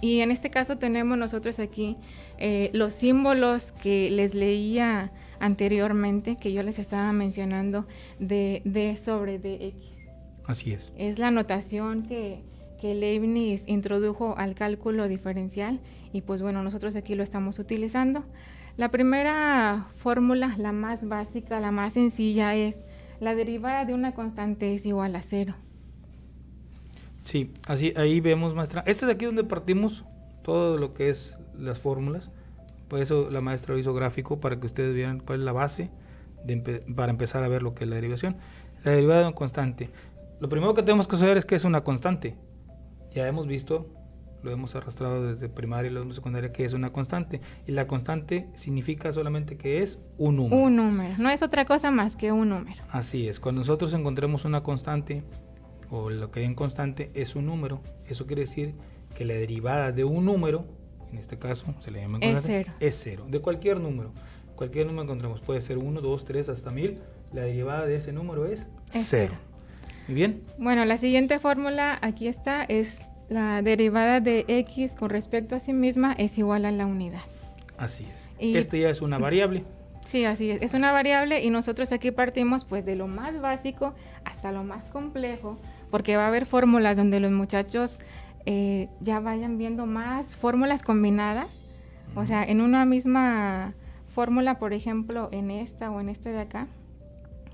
[0.00, 1.96] Y en este caso tenemos nosotros aquí
[2.38, 7.86] eh, los símbolos que les leía anteriormente, que yo les estaba mencionando,
[8.18, 9.74] de d sobre dx.
[10.46, 10.92] Así es.
[10.96, 12.42] Es la notación que,
[12.80, 15.80] que Leibniz introdujo al cálculo diferencial
[16.12, 18.24] y pues bueno, nosotros aquí lo estamos utilizando.
[18.76, 22.76] La primera fórmula, la más básica, la más sencilla es
[23.20, 25.54] la derivada de una constante es igual a cero.
[27.24, 28.82] Sí, así ahí vemos maestra.
[28.86, 30.04] Este es aquí donde partimos
[30.42, 32.30] todo lo que es las fórmulas.
[32.88, 35.90] Por eso la maestra lo hizo gráfico para que ustedes vieran cuál es la base
[36.44, 38.36] de empe- para empezar a ver lo que es la derivación.
[38.84, 39.90] La derivada de una constante.
[40.40, 42.36] Lo primero que tenemos que saber es que es una constante.
[43.14, 43.86] Ya hemos visto,
[44.42, 47.40] lo hemos arrastrado desde primaria y luego secundaria que es una constante.
[47.66, 50.56] Y la constante significa solamente que es un número.
[50.62, 52.82] Un número, no es otra cosa más que un número.
[52.90, 55.22] Así es, cuando nosotros encontremos una constante
[55.90, 58.74] o lo que hay en constante es un número, eso quiere decir
[59.14, 60.66] que la derivada de un número,
[61.14, 62.72] en este caso se le llama Es cero.
[62.80, 64.10] es cero, de cualquier número.
[64.56, 66.98] Cualquier número que encontremos, puede ser 1, 2, 3, hasta 1000,
[67.32, 68.60] la derivada de ese número es
[68.92, 69.32] Es cero.
[69.32, 69.34] cero.
[70.08, 70.42] Muy bien.
[70.58, 75.72] Bueno, la siguiente fórmula aquí está, es la derivada de x con respecto a sí
[75.72, 77.22] misma es igual a la unidad.
[77.78, 78.28] Así es.
[78.38, 79.64] Y- Este ya es una variable.
[80.04, 80.60] Sí, así es.
[80.62, 84.90] Es una variable y nosotros aquí partimos pues de lo más básico hasta lo más
[84.90, 85.58] complejo,
[85.90, 87.98] porque va a haber fórmulas donde los muchachos
[88.46, 91.64] eh, ya vayan viendo más fórmulas combinadas.
[92.14, 93.74] O sea, en una misma
[94.14, 96.68] fórmula, por ejemplo, en esta o en esta de acá,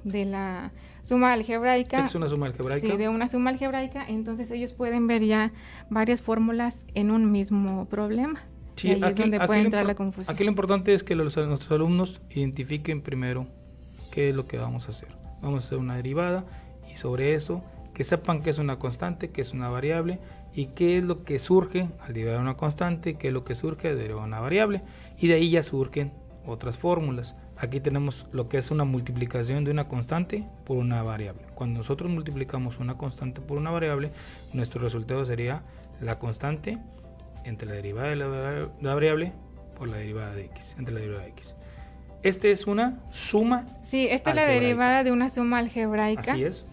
[0.05, 0.73] de la
[1.03, 2.05] suma algebraica.
[2.05, 2.87] Es una suma algebraica.
[2.87, 5.53] Sí, de una suma algebraica, entonces ellos pueden ver ya
[5.89, 8.41] varias fórmulas en un mismo problema.
[8.77, 10.35] Sí, y ahí es donde aquí puede entrar la confusión.
[10.35, 13.47] Aquí lo importante es que los, nuestros alumnos identifiquen primero
[14.11, 15.09] qué es lo que vamos a hacer.
[15.43, 16.45] Vamos a hacer una derivada
[16.91, 17.63] y sobre eso
[17.95, 20.21] que sepan que es una constante, que es una variable
[20.55, 23.89] y qué es lo que surge al derivar una constante, qué es lo que surge
[23.89, 24.83] al derivar una variable
[25.19, 26.13] y de ahí ya surgen
[26.47, 27.37] otras fórmulas.
[27.57, 31.43] Aquí tenemos lo que es una multiplicación de una constante por una variable.
[31.55, 34.11] Cuando nosotros multiplicamos una constante por una variable,
[34.55, 35.63] nuestro resultado sería
[36.01, 36.79] la constante
[37.45, 39.33] entre la derivada de la, vari- la variable
[39.79, 41.55] por la derivada de x, entre la derivada de x.
[42.23, 43.67] Este es una suma.
[43.83, 46.33] Sí, esta es la derivada de una suma algebraica.
[46.33, 46.65] Así es.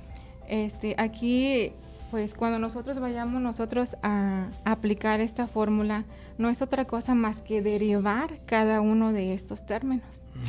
[0.49, 1.73] Este, aquí,
[2.11, 6.05] pues cuando nosotros vayamos nosotros a aplicar esta fórmula,
[6.37, 10.05] no es otra cosa más que derivar cada uno de estos términos.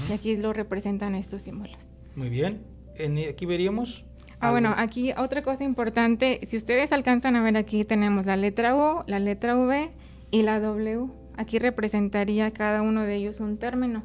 [0.09, 1.79] Y aquí lo representan estos símbolos.
[2.15, 2.63] Muy bien.
[2.97, 4.05] En- aquí veríamos.
[4.41, 8.37] Ah, algo- bueno, aquí otra cosa importante, si ustedes alcanzan a ver aquí tenemos la
[8.37, 9.91] letra U, la letra V
[10.31, 11.07] y la W.
[11.37, 14.03] Aquí representaría cada uno de ellos un término,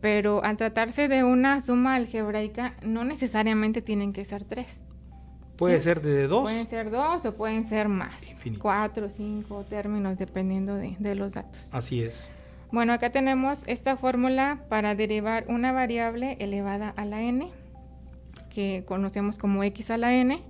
[0.00, 4.80] pero al tratarse de una suma algebraica no necesariamente tienen que ser tres.
[5.60, 5.84] Puede sí.
[5.84, 6.42] ser de dos.
[6.42, 8.60] Pueden ser dos o pueden ser más, Infinito.
[8.62, 11.68] cuatro, cinco términos dependiendo de, de los datos.
[11.72, 12.20] Así es.
[12.72, 17.48] Bueno, acá tenemos esta fórmula para derivar una variable elevada a la n,
[18.52, 20.42] que conocemos como x a la n.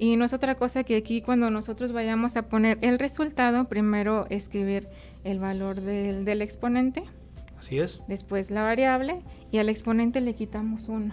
[0.00, 4.26] Y no es otra cosa que aquí cuando nosotros vayamos a poner el resultado, primero
[4.30, 4.88] escribir
[5.24, 7.02] el valor del, del exponente,
[7.58, 8.00] Así es.
[8.06, 11.12] después la variable y al exponente le quitamos 1.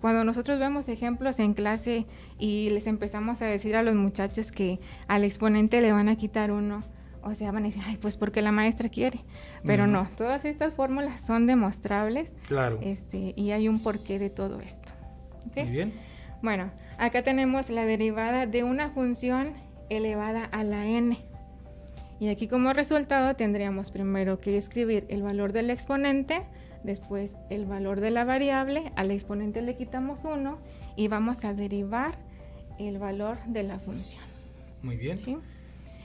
[0.00, 2.06] Cuando nosotros vemos ejemplos en clase
[2.38, 4.78] y les empezamos a decir a los muchachos que
[5.08, 6.82] al exponente le van a quitar uno,
[7.22, 9.20] o sea, van a decir, ay, pues porque la maestra quiere.
[9.64, 9.92] Pero Ujú.
[9.92, 12.78] no, todas estas fórmulas son demostrables Claro.
[12.82, 14.92] este, y hay un porqué de todo esto.
[15.48, 15.56] ¿ok?
[15.56, 15.92] Muy bien.
[16.42, 19.54] Bueno, acá tenemos la derivada de una función
[19.88, 21.16] elevada a la n.
[22.20, 26.42] Y aquí como resultado tendríamos primero que escribir el valor del exponente,
[26.86, 30.58] después el valor de la variable, al exponente le quitamos 1
[30.96, 32.16] y vamos a derivar
[32.78, 34.22] el valor de la función.
[34.82, 35.18] Muy bien.
[35.18, 35.36] ¿sí?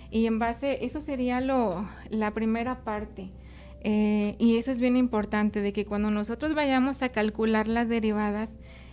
[0.10, 3.30] Y en base, eso sería lo, la primera parte.
[3.84, 8.50] Eh, y eso es bien importante, de que cuando nosotros vayamos a calcular las derivadas,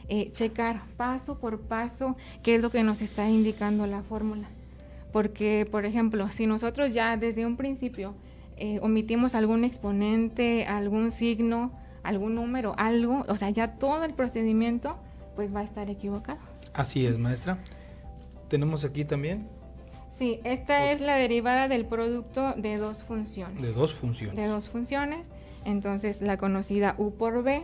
[0.08, 4.48] eh, checar paso por paso qué es lo que nos está indicando la fórmula.
[5.12, 8.14] Porque, por ejemplo, si nosotros ya desde un principio
[8.58, 14.96] eh, omitimos algún exponente, algún signo, algún número, algo, o sea, ya todo el procedimiento,
[15.36, 16.40] pues va a estar equivocado.
[16.72, 17.58] Así es, maestra.
[18.48, 19.46] Tenemos aquí también
[20.18, 23.62] Sí, esta es la derivada del producto de dos funciones.
[23.62, 24.34] de dos funciones.
[24.34, 25.30] De dos funciones.
[25.64, 27.62] Entonces, la conocida u por b.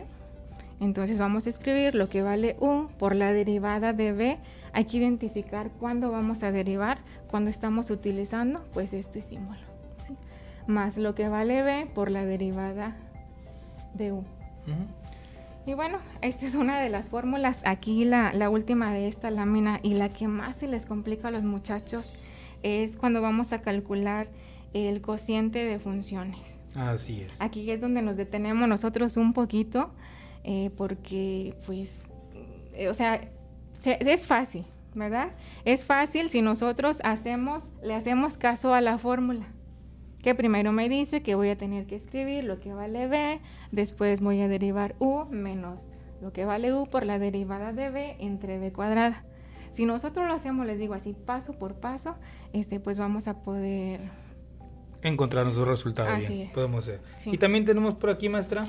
[0.79, 4.37] Entonces, vamos a escribir lo que vale u por la derivada de b.
[4.71, 9.64] Hay que identificar cuándo vamos a derivar, cuando estamos utilizando, pues este símbolo.
[10.67, 12.95] Más lo que vale b por la derivada
[13.93, 14.23] de u.
[15.67, 19.79] Y bueno, esta es una de las fórmulas, aquí la, la última de esta lámina
[19.81, 22.13] y la que más se les complica a los muchachos
[22.61, 24.27] es cuando vamos a calcular
[24.73, 26.39] el cociente de funciones.
[26.75, 27.41] Así es.
[27.41, 29.91] Aquí es donde nos detenemos nosotros un poquito
[30.43, 31.91] eh, porque pues,
[32.73, 33.21] eh, o sea,
[33.73, 35.29] se- es fácil, ¿verdad?
[35.63, 39.47] Es fácil si nosotros hacemos, le hacemos caso a la fórmula
[40.25, 43.39] que primero me dice que voy a tener que escribir lo que vale b,
[43.71, 45.87] después voy a derivar u menos
[46.19, 49.23] lo que vale u por la derivada de b entre b cuadrada.
[49.73, 52.15] Si nosotros lo hacemos, les digo así, paso por paso,
[52.53, 54.01] este, pues vamos a poder...
[55.03, 56.47] Encontrar nuestro resultado Así bien.
[56.47, 56.53] es.
[56.55, 57.01] Podemos hacer.
[57.17, 57.29] Sí.
[57.31, 58.63] Y también tenemos por aquí, maestra,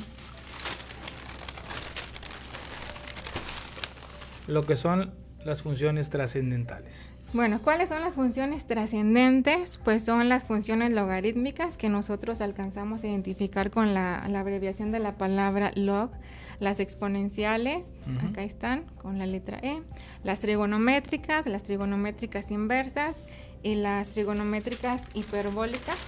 [4.47, 7.16] lo que son las funciones trascendentales.
[7.37, 9.79] Bueno, ¿cuáles son las funciones trascendentes?
[9.85, 15.01] Pues son las funciones logarítmicas que nosotros alcanzamos a identificar con la, la abreviación de
[15.01, 16.13] la palabra log.
[16.61, 17.89] Las exponenciales,
[18.27, 19.83] acá están, con la letra E.
[20.25, 23.19] Las trigonométricas, las trigonométricas inversas
[23.63, 25.99] y las trigonométricas hiperbólicas.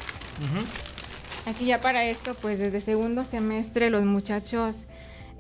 [1.45, 4.87] Aquí ya para esto, pues desde segundo semestre los muchachos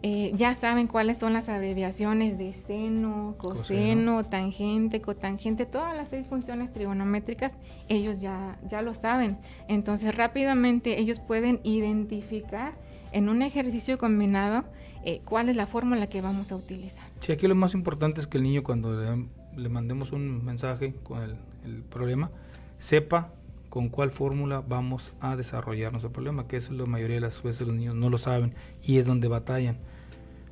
[0.02, 6.28] eh, ya saben cuáles son las abreviaciones de seno, coseno, tangente, cotangente, todas las seis
[6.28, 7.52] funciones trigonométricas,
[7.88, 9.38] ellos ya, ya lo saben.
[9.66, 12.74] Entonces rápidamente ellos pueden identificar
[13.10, 14.64] en un ejercicio combinado
[15.04, 17.04] eh, cuál es la fórmula que vamos a utilizar.
[17.20, 19.26] Sí, aquí lo más importante es que el niño cuando
[19.56, 22.30] le, mandemos un mensaje con el, el problema,
[22.78, 23.32] sepa
[23.68, 27.66] con cuál fórmula vamos a desarrollar nuestro problema, que es la mayoría de las veces
[27.66, 29.78] los niños no lo saben y es donde batallan.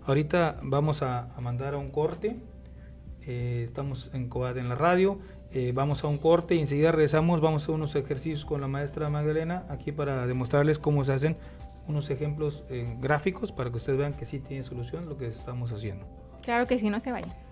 [0.04, 2.36] Ahorita vamos a, mandar a un corte,
[3.26, 5.18] eh, estamos en Coad en la radio,
[5.52, 9.08] eh, vamos a un corte y enseguida regresamos, vamos a unos ejercicios con la maestra
[9.08, 11.36] Magdalena aquí para demostrarles cómo se hacen
[11.88, 15.72] unos ejemplos eh, gráficos para que ustedes vean que sí tiene solución lo que estamos
[15.72, 16.06] haciendo.
[16.42, 17.45] Claro que sí, no se vayan.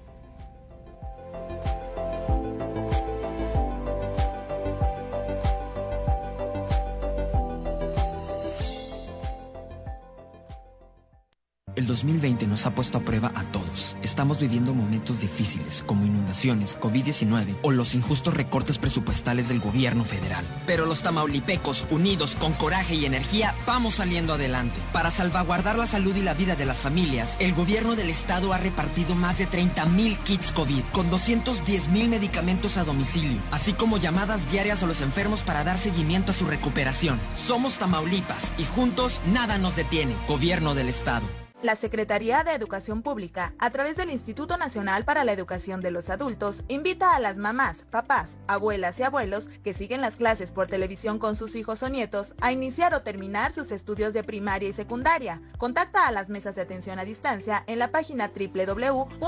[11.85, 13.95] El 2020 nos ha puesto a prueba a todos.
[14.01, 20.47] Estamos viviendo momentos difíciles, como inundaciones, COVID-19 o los injustos recortes presupuestales del gobierno federal.
[20.67, 24.81] Pero los tamaulipecos, unidos con coraje y energía, vamos saliendo adelante.
[24.95, 28.57] Para salvaguardar la salud y la vida de las familias, el gobierno del estado ha
[28.57, 34.83] repartido más de 30.000 kits COVID con 210.000 medicamentos a domicilio, así como llamadas diarias
[34.83, 37.21] a los enfermos para dar seguimiento a su recuperación.
[37.37, 40.15] Somos Tamaulipas y juntos nada nos detiene.
[40.27, 41.44] Gobierno del estado.
[41.65, 46.11] La Secretaría de Educación Pública, a través del Instituto Nacional para la Educación de los
[46.11, 51.19] Adultos, invita a las mamás, papás, abuelas y abuelos que siguen las clases por televisión
[51.19, 55.41] con sus hijos o nietos a iniciar o terminar sus estudios de primaria y secundaria.
[55.57, 59.19] Contacta a las mesas de atención a distancia en la página www.gov.mx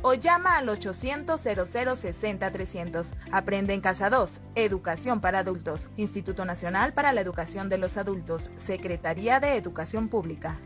[0.00, 3.08] o llama al 800 00 60 300.
[3.30, 8.50] Aprende en Casa 2, Educación para Adultos, Instituto Nacional para la Educación de los Adultos,
[8.56, 10.58] Secretaría de Educación Pública.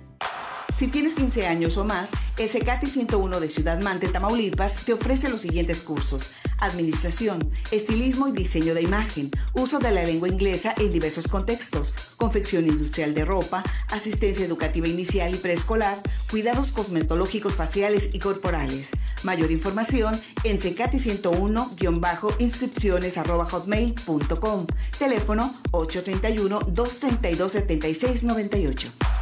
[0.76, 5.28] Si tienes 15 años o más, el CECATI 101 de Ciudad Mante, Tamaulipas, te ofrece
[5.28, 6.32] los siguientes cursos.
[6.58, 12.66] Administración, estilismo y diseño de imagen, uso de la lengua inglesa en diversos contextos, confección
[12.66, 13.62] industrial de ropa,
[13.92, 18.90] asistencia educativa inicial y preescolar, cuidados cosmetológicos faciales y corporales.
[19.22, 23.14] Mayor información en CECATI 101-inscripciones
[23.48, 24.66] hotmail.com.
[24.98, 29.13] Teléfono 831 232 7698.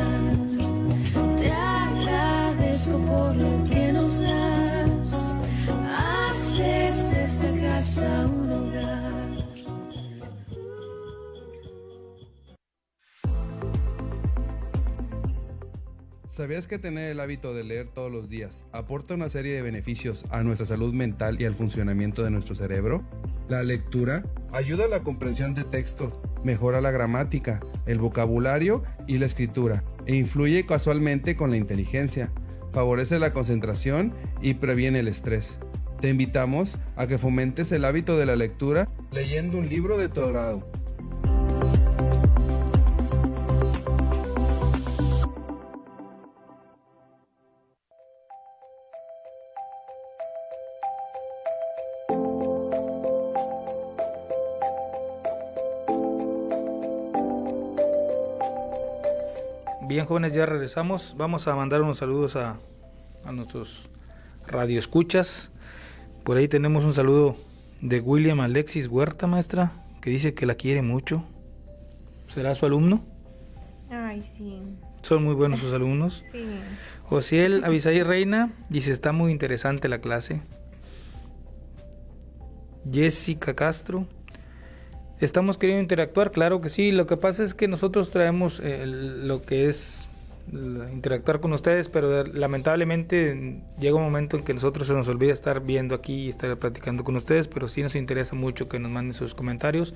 [16.41, 20.25] ¿Sabías que tener el hábito de leer todos los días aporta una serie de beneficios
[20.31, 23.05] a nuestra salud mental y al funcionamiento de nuestro cerebro?
[23.47, 29.27] La lectura ayuda a la comprensión de textos, mejora la gramática, el vocabulario y la
[29.27, 32.33] escritura, e influye casualmente con la inteligencia,
[32.73, 35.59] favorece la concentración y previene el estrés.
[36.01, 40.27] Te invitamos a que fomentes el hábito de la lectura leyendo un libro de tu
[40.27, 40.80] grado.
[60.01, 61.15] Bien, jóvenes, ya regresamos.
[61.19, 62.57] Vamos a mandar unos saludos a,
[63.23, 63.91] a nuestros
[64.47, 65.53] radioescuchas.
[66.25, 67.37] Por ahí tenemos un saludo
[67.83, 71.23] de William Alexis Huerta, maestra, que dice que la quiere mucho.
[72.33, 73.05] ¿Será su alumno?
[73.91, 74.63] Ay, sí.
[75.03, 76.25] Son muy buenos sus alumnos.
[76.33, 76.47] Sí.
[77.03, 80.41] Josiel Avisaí Reina dice, está muy interesante la clase.
[82.91, 84.07] Jessica Castro.
[85.21, 86.93] Estamos queriendo interactuar, claro que sí.
[86.93, 90.07] Lo que pasa es que nosotros traemos eh, lo que es
[90.53, 95.33] interactuar con ustedes, pero de- lamentablemente llega un momento en que nosotros se nos olvida
[95.33, 98.91] estar viendo aquí y estar platicando con ustedes, pero sí nos interesa mucho que nos
[98.91, 99.95] manden sus comentarios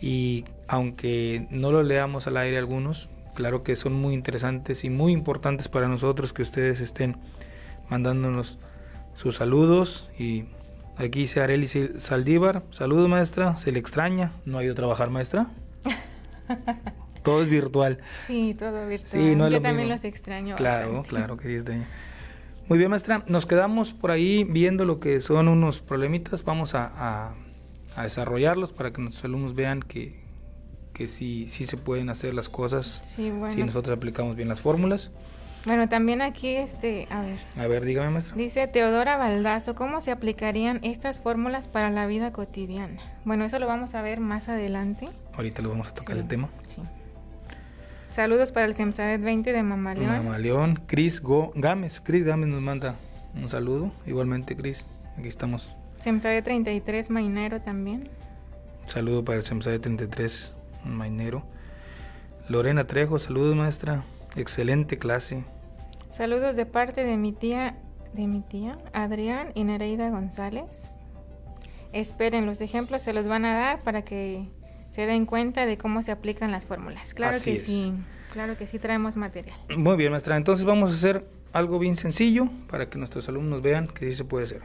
[0.00, 5.12] y aunque no los leamos al aire algunos, claro que son muy interesantes y muy
[5.12, 7.16] importantes para nosotros que ustedes estén
[7.88, 8.58] mandándonos
[9.14, 10.44] sus saludos y
[10.98, 15.46] aquí dice Areli Saldívar, saludos maestra, se le extraña, no ha ido a trabajar maestra,
[17.22, 17.98] todo es virtual.
[18.26, 19.10] Sí, todo virtual.
[19.22, 19.92] Sí, no es Yo lo también mismo.
[19.92, 20.56] los extraño.
[20.56, 21.08] Claro, bastante.
[21.08, 21.86] claro que sí extraña.
[22.68, 23.24] Muy bien, maestra.
[23.26, 26.44] Nos quedamos por ahí viendo lo que son unos problemitas.
[26.44, 27.34] Vamos a, a-
[27.96, 30.20] a desarrollarlos para que nuestros alumnos vean que,
[30.92, 33.50] que sí, sí se pueden hacer las cosas Sí, bueno.
[33.54, 35.10] si nosotros aplicamos bien las fórmulas.
[35.64, 38.34] Bueno, también aquí, este, a ver, A ver, dígame, maestra.
[38.36, 43.00] dice Teodora Baldazo, ¿cómo se aplicarían estas fórmulas para la vida cotidiana?
[43.24, 45.08] Bueno, eso lo vamos a ver más adelante.
[45.34, 46.48] Ahorita lo vamos a tocar Sí, ese tema.
[46.66, 46.82] Sí.
[48.10, 50.08] Saludos para el CEMSADET 20 de Mamaleón.
[50.08, 52.00] Mamá León, Cris Go- Gámez.
[52.00, 52.94] Cris Gámez nos manda
[53.34, 53.92] un saludo.
[54.06, 54.86] Igualmente, Cris,
[55.18, 55.74] aquí estamos.
[55.98, 58.08] CEMSADET 33 Mainero también.
[58.86, 60.54] Saludo para el SEMSAE 33,
[60.86, 61.42] un mainero.
[62.48, 64.02] Lorena Trejo, saludos maestra.
[64.36, 65.44] Excelente clase.
[66.10, 67.76] Saludos de parte de mi tía,
[68.12, 70.98] de mi tía Adrián y Nereida González.
[71.92, 74.48] Esperen, los ejemplos se los van a dar para que
[74.90, 77.14] se den cuenta de cómo se aplican las fórmulas.
[77.14, 77.62] Claro Así que es.
[77.64, 77.92] sí,
[78.32, 79.56] claro que sí traemos material.
[79.76, 80.36] Muy bien, maestra.
[80.36, 84.24] Entonces vamos a hacer algo bien sencillo para que nuestros alumnos vean que sí se
[84.24, 84.62] puede hacer.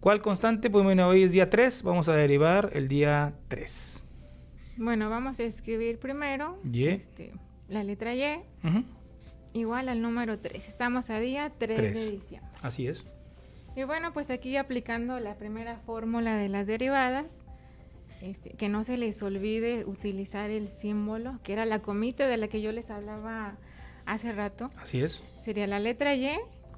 [0.00, 0.70] ¿Cuál constante?
[0.70, 4.06] Pues bueno, hoy es día 3, vamos a derivar el día 3.
[4.78, 6.86] Bueno, vamos a escribir primero Y.
[6.86, 7.32] este,
[7.68, 8.42] la letra Y
[9.52, 10.68] igual al número 3.
[10.68, 11.94] Estamos a día 3 Tres.
[11.94, 12.50] de diciembre.
[12.62, 13.04] Así es.
[13.76, 17.44] Y bueno, pues aquí aplicando la primera fórmula de las derivadas,
[18.22, 22.48] este, que no se les olvide utilizar el símbolo, que era la comita de la
[22.48, 23.56] que yo les hablaba
[24.06, 24.70] hace rato.
[24.82, 25.22] Así es.
[25.44, 26.30] Sería la letra Y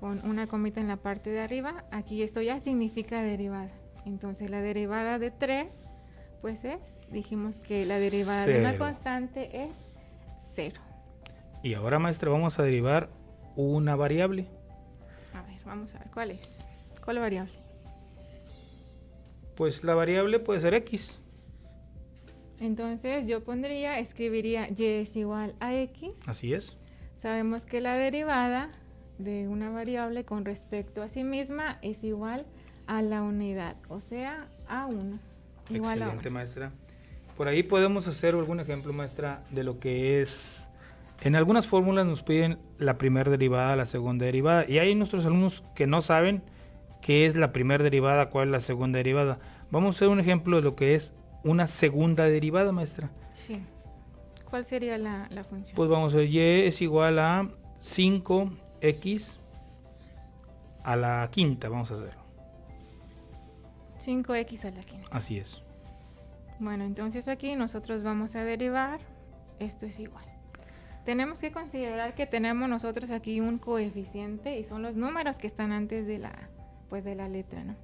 [0.03, 1.85] con una comita en la parte de arriba.
[1.93, 3.71] Aquí esto ya significa derivada.
[4.05, 5.69] Entonces la derivada de 3,
[6.41, 9.71] pues es, dijimos que la derivada de una constante es
[10.57, 10.81] 0.
[11.63, 13.11] Y ahora, maestra, vamos a derivar
[13.55, 14.49] una variable.
[15.35, 16.67] A ver, vamos a ver, ¿cuál es?
[17.05, 17.53] ¿Cuál variable?
[19.55, 21.17] Pues la variable puede ser x.
[22.59, 26.11] Entonces yo pondría, escribiría y es igual a x.
[26.27, 26.77] Así es.
[27.15, 28.69] Sabemos que la derivada
[29.25, 32.47] de una variable con respecto a sí misma es igual
[32.87, 35.19] a la unidad, o sea, a 1.
[35.71, 36.35] Igual a Excelente, 1.
[36.35, 36.73] maestra.
[37.37, 40.67] Por ahí podemos hacer algún ejemplo, maestra, de lo que es...
[41.23, 45.63] En algunas fórmulas nos piden la primera derivada, la segunda derivada, y hay nuestros alumnos
[45.75, 46.43] que no saben
[47.01, 49.39] qué es la primera derivada, cuál es la segunda derivada.
[49.71, 51.15] Vamos a hacer un ejemplo de lo que es
[51.45, 53.11] una segunda derivada, maestra.
[53.33, 53.63] Sí.
[54.51, 55.75] ¿Cuál sería la, la función?
[55.77, 57.49] Pues vamos a ver, y es igual a
[58.83, 59.39] 5x
[60.83, 62.15] a la quinta, vamos a hacer.
[64.01, 65.09] 5x a la quinta.
[65.13, 65.63] Así es.
[66.59, 69.01] Bueno, entonces aquí nosotros vamos a derivar,
[69.61, 70.25] esto es igual.
[71.05, 75.73] Tenemos que considerar que tenemos nosotros aquí un coeficiente y son los números que están
[75.73, 76.49] antes de la,
[76.89, 77.75] pues de la letra, ¿no?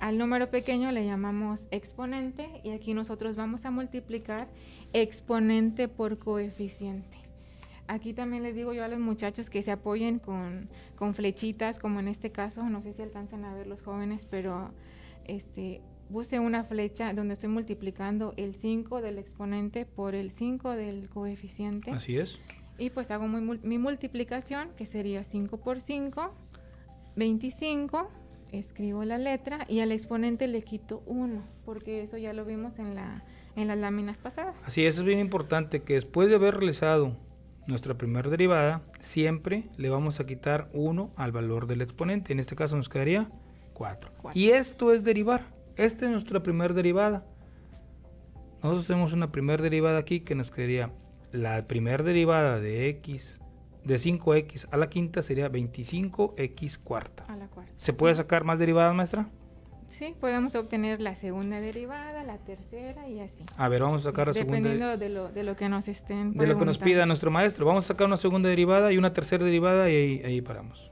[0.00, 4.48] Al número pequeño le llamamos exponente y aquí nosotros vamos a multiplicar
[4.92, 7.19] exponente por coeficiente.
[7.92, 11.98] Aquí también les digo yo a los muchachos que se apoyen con, con flechitas, como
[11.98, 14.70] en este caso, no sé si alcanzan a ver los jóvenes, pero
[15.24, 21.08] este, puse una flecha donde estoy multiplicando el 5 del exponente por el 5 del
[21.08, 21.90] coeficiente.
[21.90, 22.38] Así es.
[22.78, 26.32] Y pues hago mi, mul- mi multiplicación, que sería 5 por 5,
[27.16, 28.08] 25,
[28.52, 32.94] escribo la letra y al exponente le quito 1, porque eso ya lo vimos en,
[32.94, 33.24] la,
[33.56, 34.54] en las láminas pasadas.
[34.64, 37.16] Así es, es bien importante que después de haber realizado
[37.66, 42.32] nuestra primera derivada, siempre le vamos a quitar 1 al valor del exponente.
[42.32, 43.30] En este caso nos quedaría
[43.74, 44.10] 4.
[44.34, 45.42] Y esto es derivar.
[45.76, 47.24] Esta es nuestra primera derivada.
[48.62, 50.90] Nosotros tenemos una primera derivada aquí que nos quedaría
[51.32, 53.40] la primera derivada de x
[53.84, 57.24] de 5x a la quinta sería 25x cuarta.
[57.28, 57.72] A la cuarta.
[57.76, 59.30] ¿Se puede sacar más derivadas, maestra?
[59.90, 63.44] Sí, podemos obtener la segunda derivada, la tercera y así.
[63.56, 64.56] A ver, vamos a sacar la segunda.
[64.56, 67.66] Dependiendo de lo, de lo que nos estén De lo que nos pida nuestro maestro.
[67.66, 70.90] Vamos a sacar una segunda derivada y una tercera derivada y ahí, ahí paramos.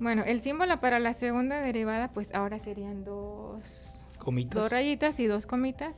[0.00, 4.60] Bueno, el símbolo para la segunda derivada, pues ahora serían dos, Comitas.
[4.60, 5.94] dos rayitas y dos comitas.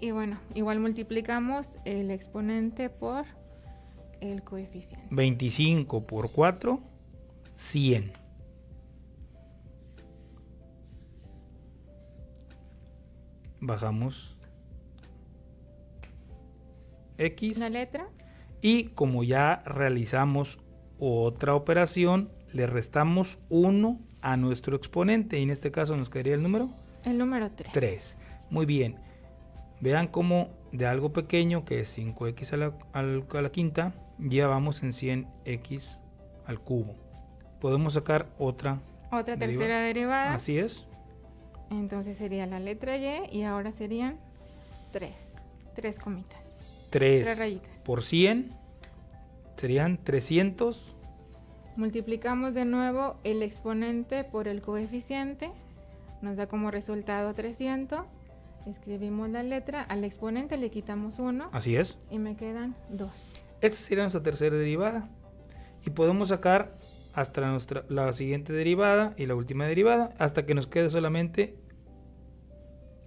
[0.00, 3.26] Y bueno, igual multiplicamos el exponente por
[4.20, 5.06] el coeficiente.
[5.10, 6.80] 25 por 4,
[7.56, 8.12] 100.
[13.60, 14.36] Bajamos
[17.18, 17.58] X.
[17.58, 18.08] La letra,
[18.62, 20.58] Y como ya realizamos
[20.98, 25.38] otra operación, le restamos 1 a nuestro exponente.
[25.38, 26.70] Y en este caso nos quedaría el número
[27.04, 27.72] el número 3.
[27.72, 28.18] 3.
[28.50, 28.96] Muy bien.
[29.80, 34.46] Vean cómo de algo pequeño, que es 5x a la, al- a la quinta, ya
[34.46, 35.98] vamos en 100x
[36.46, 36.96] al cubo.
[37.60, 38.80] Podemos sacar otra.
[39.10, 40.34] Otra tercera derivada.
[40.34, 40.86] Así es.
[41.70, 44.18] Entonces sería la letra Y y ahora serían
[44.92, 45.10] 3.
[45.74, 46.40] Tres comitas.
[46.90, 47.70] 3 Tres rayitas.
[47.84, 48.52] por 100
[49.56, 50.96] serían 300.
[51.76, 55.50] Multiplicamos de nuevo el exponente por el coeficiente.
[56.22, 58.00] Nos da como resultado 300.
[58.66, 59.82] Escribimos la letra.
[59.82, 61.50] Al exponente le quitamos 1.
[61.52, 61.96] Así es.
[62.10, 63.08] Y me quedan 2.
[63.60, 65.08] Esta sería nuestra tercera derivada.
[65.86, 66.74] Y podemos sacar
[67.14, 71.54] hasta nuestra, la siguiente derivada y la última derivada hasta que nos quede solamente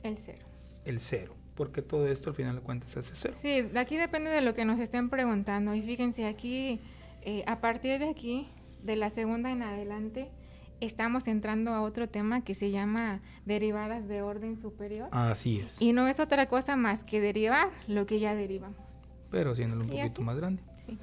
[0.04, 0.40] El 0.
[0.86, 1.34] el cero.
[1.56, 3.36] Porque todo esto al final de cuentas hace cero.
[3.42, 5.74] Sí, aquí depende de lo que nos estén preguntando.
[5.76, 6.80] Y fíjense, aquí,
[7.22, 8.48] eh, a partir de aquí,
[8.82, 10.30] de la segunda en adelante,
[10.82, 15.08] estamos entrando a otro tema que se llama derivadas de orden superior.
[15.12, 15.80] Así es.
[15.80, 18.78] Y no es otra cosa más que derivar lo que ya derivamos.
[19.32, 20.22] Pero haciéndolo un ¿Y poquito así?
[20.24, 20.64] más grande.
[20.86, 20.98] Sí.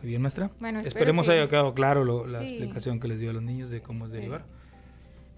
[0.00, 0.50] Muy bien, maestra.
[0.60, 2.46] Bueno, Esperemos que- haya quedado claro lo- la Sí.
[2.46, 4.18] explicación que les dio a los niños de cómo es Sí.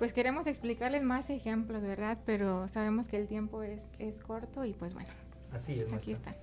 [0.03, 2.19] Pues queremos explicarles más ejemplos, ¿verdad?
[2.27, 5.09] Pero sabemos que el tiempo es, es corto y pues bueno.
[5.53, 6.33] Así es, Aquí maestra.
[6.33, 6.35] están.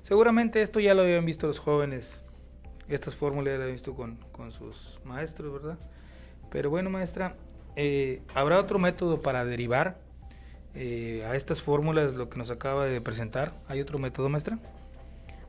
[0.00, 2.22] Seguramente esto ya lo habían visto los jóvenes.
[2.88, 5.78] Estas fórmulas ya las habían visto con, con sus maestros, ¿verdad?
[6.50, 7.36] Pero bueno, maestra,
[7.76, 10.02] eh, ¿habrá otro método para derivar
[10.74, 13.52] eh, a estas fórmulas lo que nos acaba de presentar?
[13.68, 14.58] ¿Hay otro método, maestra?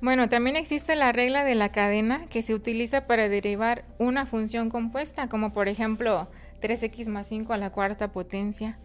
[0.02, 4.70] Bueno, también existe la regla de la cadena que se utiliza para derivar una función
[4.70, 6.28] compuesta, como por ejemplo
[6.62, 8.78] 3x más 5 a la cuarta potencia.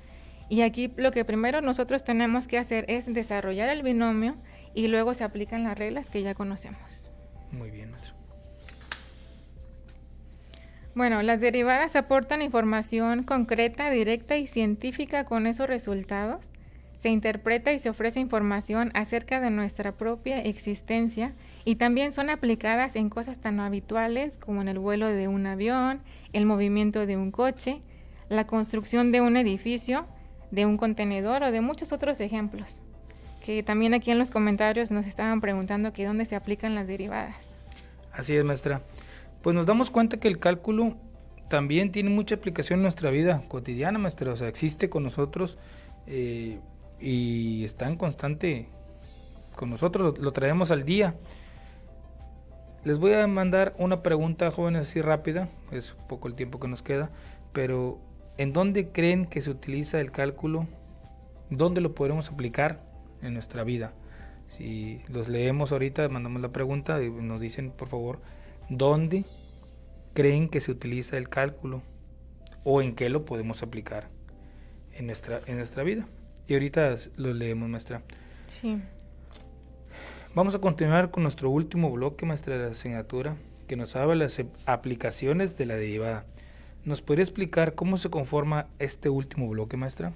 [0.49, 4.37] Y aquí lo que primero nosotros tenemos que hacer es desarrollar el binomio
[4.75, 7.11] y luego se aplican las reglas que ya conocemos.
[7.53, 8.20] Muy bien, maestra.
[10.95, 16.47] Bueno, las derivadas aportan información concreta, directa y científica con esos resultados.
[16.97, 21.33] Se interpreta y se ofrece información acerca de nuestra propia existencia
[21.65, 26.03] y también son aplicadas en cosas tan habituales como en el vuelo de un avión,
[26.33, 27.81] el movimiento de un coche,
[28.29, 30.07] la construcción de un edificio,
[30.51, 32.81] de un contenedor o de muchos otros ejemplos.
[33.43, 37.59] Que también aquí en los comentarios nos estaban preguntando que dónde se aplican las derivadas.
[38.13, 38.83] Así es, maestra.
[39.43, 40.97] Pues nos damos cuenta que el cálculo
[41.49, 44.33] también tiene mucha aplicación en nuestra vida cotidiana, maestra.
[44.33, 45.59] O sea, existe con nosotros
[46.07, 46.59] eh,
[47.01, 48.69] y está en constante
[49.57, 51.17] con nosotros, lo, traemos al día.
[52.85, 56.83] Les voy a mandar una pregunta, jóvenes, así rápida, es poco el tiempo que nos
[56.83, 57.11] queda,
[57.53, 57.99] pero
[58.39, 60.67] ¿en dónde creen que se utiliza el cálculo?
[61.51, 62.81] ¿Dónde lo podremos aplicar
[63.21, 63.93] en nuestra vida?
[64.47, 68.21] Si los leemos ahorita, mandamos la pregunta y nos dicen, por favor,
[68.71, 69.25] ¿dónde
[70.15, 71.83] creen que se utiliza el cálculo?
[72.65, 74.09] ¿O en qué lo podemos aplicar
[74.95, 76.07] en nuestra, en nuestra vida?
[76.47, 78.03] Y ahorita lo leemos, maestra.
[78.47, 78.81] Sí.
[80.35, 84.21] Vamos a continuar con nuestro último bloque, maestra de la asignatura, que nos habla de
[84.21, 86.25] las aplicaciones de la derivada.
[86.85, 90.13] ¿Nos podría explicar cómo se conforma este último bloque, maestra?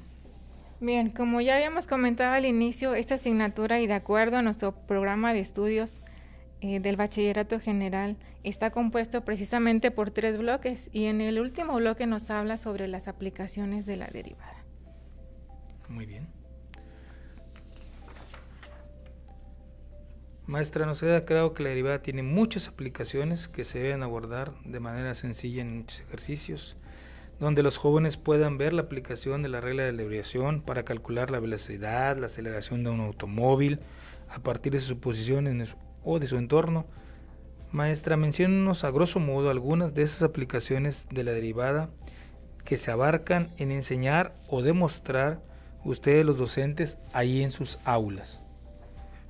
[0.81, 5.33] Bien, como ya habíamos comentado al inicio, esta asignatura y de acuerdo a nuestro programa
[5.33, 6.03] de estudios
[6.67, 12.07] eh, del bachillerato general está compuesto precisamente por tres bloques y en el último bloque
[12.07, 14.65] nos habla sobre las aplicaciones de la derivada.
[15.91, 16.27] Muy bien.
[20.47, 24.81] Maestra, nos queda claro que la derivada tiene muchas aplicaciones que se deben abordar de
[24.81, 26.77] manera sencilla en muchos ejercicios,
[27.41, 31.31] donde los jóvenes puedan ver la aplicación de la regla de la abreviación para calcular
[31.31, 33.81] la velocidad, la aceleración de un automóvil
[34.31, 36.87] a partir de su posición en su- o de su entorno.
[37.73, 41.91] Maestra, menciónenos a grosso modo algunas de esas aplicaciones de la derivada
[42.65, 45.41] que se abarcan en enseñar o demostrar
[45.85, 48.41] ustedes los docentes ahí en sus aulas.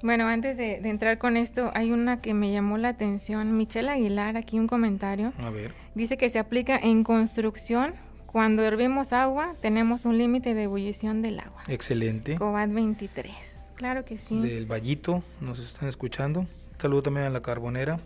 [0.02, 3.56] Bueno, antes de, de entrar con esto, hay una que me llamó la atención.
[3.56, 5.32] Michelle Aguilar, aquí un comentario.
[5.38, 5.72] A ver.
[5.94, 7.94] Dice que se aplica en construcción.
[8.26, 11.62] Cuando hervimos agua, tenemos un límite de ebullición del agua.
[11.68, 12.34] Excelente.
[12.36, 13.72] COBAT 23.
[13.76, 14.40] Claro que sí.
[14.40, 16.46] Del Vallito, nos están escuchando.
[16.78, 17.98] Saludo también a la Carbonera.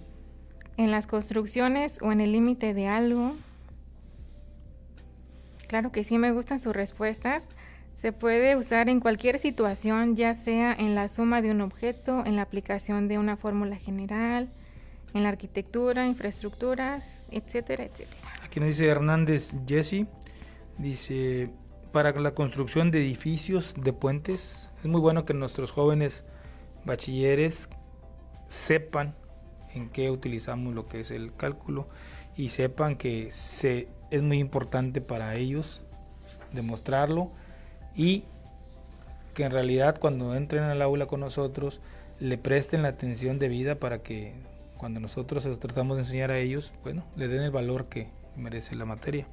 [0.77, 3.35] En las construcciones o en el límite de algo.
[5.67, 7.49] Claro que sí, me gustan sus respuestas.
[7.95, 12.37] Se puede usar en cualquier situación, ya sea en la suma de un objeto, en
[12.37, 14.49] la aplicación de una fórmula general,
[15.15, 18.21] en la arquitectura, infraestructuras, etcétera, etcétera.
[18.45, 20.07] Aquí nos dice Hernández Jesse,
[20.79, 21.51] dice,
[21.93, 26.25] para la construcción de edificios, de puentes, es muy bueno que nuestros jóvenes
[26.85, 27.69] bachilleres
[28.49, 29.15] sepan
[29.75, 31.89] en qué utilizamos lo que es el cálculo
[32.37, 35.83] y sepan que se, es muy importante para ellos
[36.53, 37.31] demostrarlo
[37.95, 38.25] y
[39.35, 41.81] que en realidad cuando entren al aula con nosotros
[42.21, 44.35] le presten la atención debida para que
[44.77, 48.85] cuando nosotros tratamos de enseñar a ellos, bueno, le den el valor que merece la
[48.85, 49.27] materia.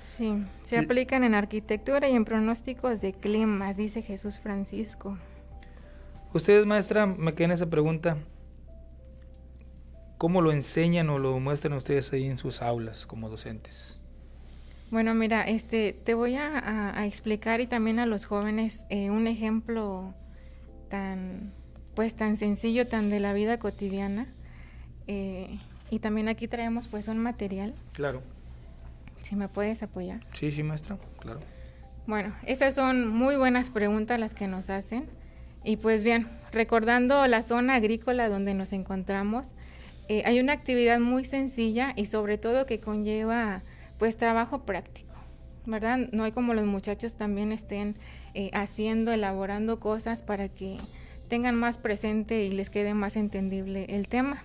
[0.00, 5.18] Sí, se aplican en arquitectura y en pronósticos de clima, dice Jesús Francisco.
[6.32, 8.16] Ustedes, maestra, me quedan esa pregunta.
[10.20, 13.98] ¿Cómo lo enseñan o lo muestran ustedes ahí en sus aulas como docentes?
[14.90, 19.08] Bueno, mira, este, te voy a, a- a explicar y también a los jóvenes eh,
[19.08, 20.12] un ejemplo
[20.90, 21.54] tan,
[21.94, 24.26] pues tan sencillo, tan de la vida cotidiana.
[25.06, 25.58] Eh,
[25.90, 28.20] y también aquí traemos pues un material, Claro.
[29.22, 30.20] si me puedes apoyar.
[30.34, 31.40] Sí, sí, maestra, claro.
[32.06, 35.06] Bueno, estas son muy buenas preguntas las que nos hacen.
[35.64, 39.54] Y pues bien, recordando la zona agrícola donde nos encontramos,
[40.10, 43.62] eh, hay una actividad muy sencilla y sobre todo que conlleva
[43.96, 45.14] pues trabajo práctico,
[45.66, 45.98] ¿verdad?
[46.10, 47.94] No hay como los muchachos también estén
[48.34, 50.78] eh, haciendo, elaborando cosas para que
[51.28, 54.42] tengan más presente y les quede más entendible el tema.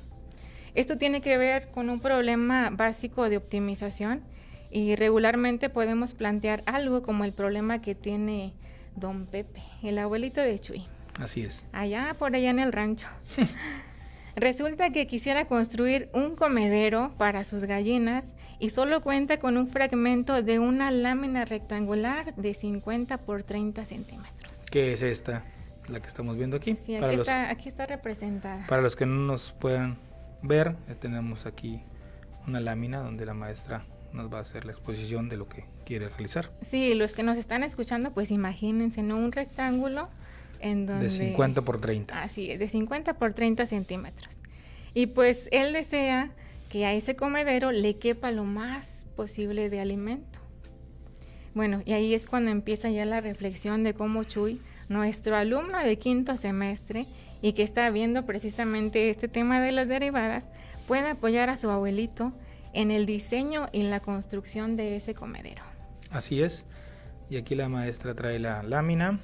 [0.76, 4.22] Esto tiene que ver con un problema básico de optimización
[4.70, 8.54] y regularmente podemos plantear algo como el problema que tiene
[8.96, 10.86] don Pepe, el abuelito de Chuy,
[11.20, 11.66] Así es.
[11.74, 13.08] allá por allá en el rancho.
[14.36, 18.28] Resulta que quisiera construir un comedero para sus gallinas
[18.60, 24.52] y solo cuenta con un fragmento de una lámina rectangular de 50 por 30 centímetros.
[24.70, 25.46] ¿Qué es esta?
[25.88, 26.76] La que estamos viendo aquí.
[26.76, 28.66] Sí, para, aquí, los, está, aquí está representada.
[28.68, 29.98] para los que no nos puedan
[30.42, 31.82] ver, eh, tenemos aquí
[32.46, 36.10] una lámina donde la maestra nos va a hacer la exposición de lo que quiere
[36.10, 36.52] realizar.
[36.62, 39.16] Sí, los que nos están escuchando, pues imagínense, ¿no?
[39.16, 40.10] Un rectángulo
[40.60, 41.06] en donde...
[41.06, 42.22] De 50 por 30.
[42.22, 44.34] Así es, de 50 por 30 centímetros.
[44.94, 46.32] Y pues él desea
[46.70, 50.40] que a ese comedero le quepa lo más posible de alimento.
[51.54, 55.98] Bueno, y ahí es cuando empieza ya la reflexión de cómo Chuy, nuestro alumno de
[55.98, 57.06] quinto semestre
[57.42, 60.50] y que está viendo precisamente este tema de las derivadas,
[60.88, 62.34] puede apoyar a su abuelito
[62.74, 65.64] en el diseño y la construcción de ese comedero.
[66.12, 66.66] Así es.
[67.30, 69.20] Y aquí la maestra trae la lámina.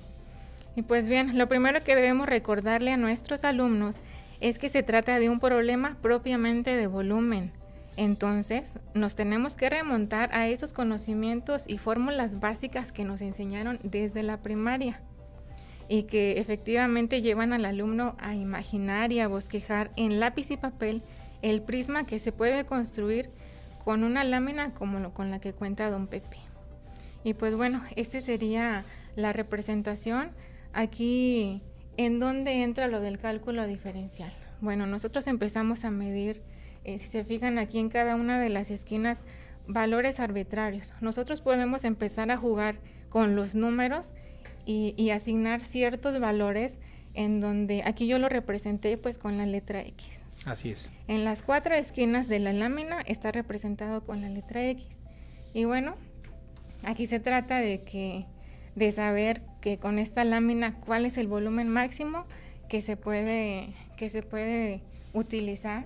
[0.76, 3.95] Y pues bien, lo primero que debemos recordarle a nuestros alumnos
[4.39, 7.51] es que se trata de un problema propiamente de volumen.
[7.97, 14.24] Entonces, nos tenemos que remontar a esos conocimientos y fórmulas básicas que nos enseñaron desde
[14.24, 15.01] la primaria
[15.89, 21.01] y que efectivamente llevan al alumno a imaginar y a bosquejar en lápiz y papel
[21.41, 23.30] el prisma que se puede construir
[23.84, 26.38] con una lámina como con la que cuenta don Pepe.
[27.26, 30.32] Y pues bueno, este sería la representación
[30.74, 31.61] aquí
[31.97, 34.32] en donde entra lo del cálculo diferencial.
[34.61, 36.41] Bueno, nosotros empezamos a medir,
[36.84, 39.22] eh, si se fijan aquí en cada una de las esquinas,
[39.67, 40.93] valores arbitrarios.
[41.01, 44.07] Nosotros podemos empezar a jugar con los números
[44.65, 46.78] y, y asignar ciertos valores
[47.13, 50.19] en donde aquí yo lo representé pues con la letra X.
[50.45, 50.89] Así es.
[51.07, 55.01] En las cuatro esquinas de la lámina está representado con la letra X.
[55.53, 55.95] Y bueno,
[56.84, 58.26] aquí se trata de que
[58.76, 62.26] de saber que con esta lámina cuál es el volumen máximo
[62.69, 64.82] que se puede que se puede
[65.13, 65.86] utilizar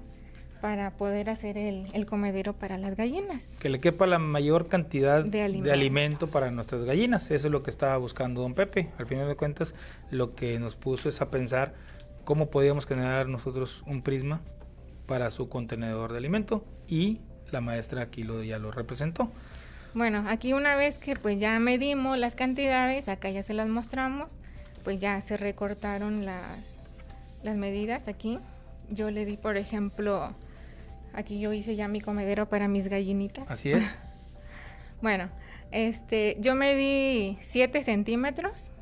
[0.62, 3.46] para poder hacer el, el comedero para las gallinas.
[3.60, 5.72] Que le quepa la mayor cantidad De de alimento.
[5.74, 6.28] alimento.
[6.28, 7.30] para nuestras gallinas.
[7.30, 8.90] Eso es lo que estaba buscando don Pepe.
[8.98, 9.76] Al final de cuentas,
[10.10, 11.74] lo que nos puso es a pensar
[12.24, 14.42] cómo podíamos generar nosotros un prisma
[15.06, 17.20] para su contenedor de alimento y
[17.52, 19.30] la maestra aquí lo, ya lo representó.
[19.96, 24.34] Bueno, aquí una vez que pues ya medimos las cantidades, acá ya se las mostramos,
[24.84, 26.82] pues ya se recortaron las,
[27.44, 28.38] las medidas aquí.
[28.90, 30.36] Yo le di, por ejemplo,
[31.14, 33.50] aquí yo hice ya mi comedero para mis gallinitas.
[33.50, 33.98] Así es.
[35.02, 35.30] bueno,
[35.72, 38.74] este, yo medí 7 centímetros.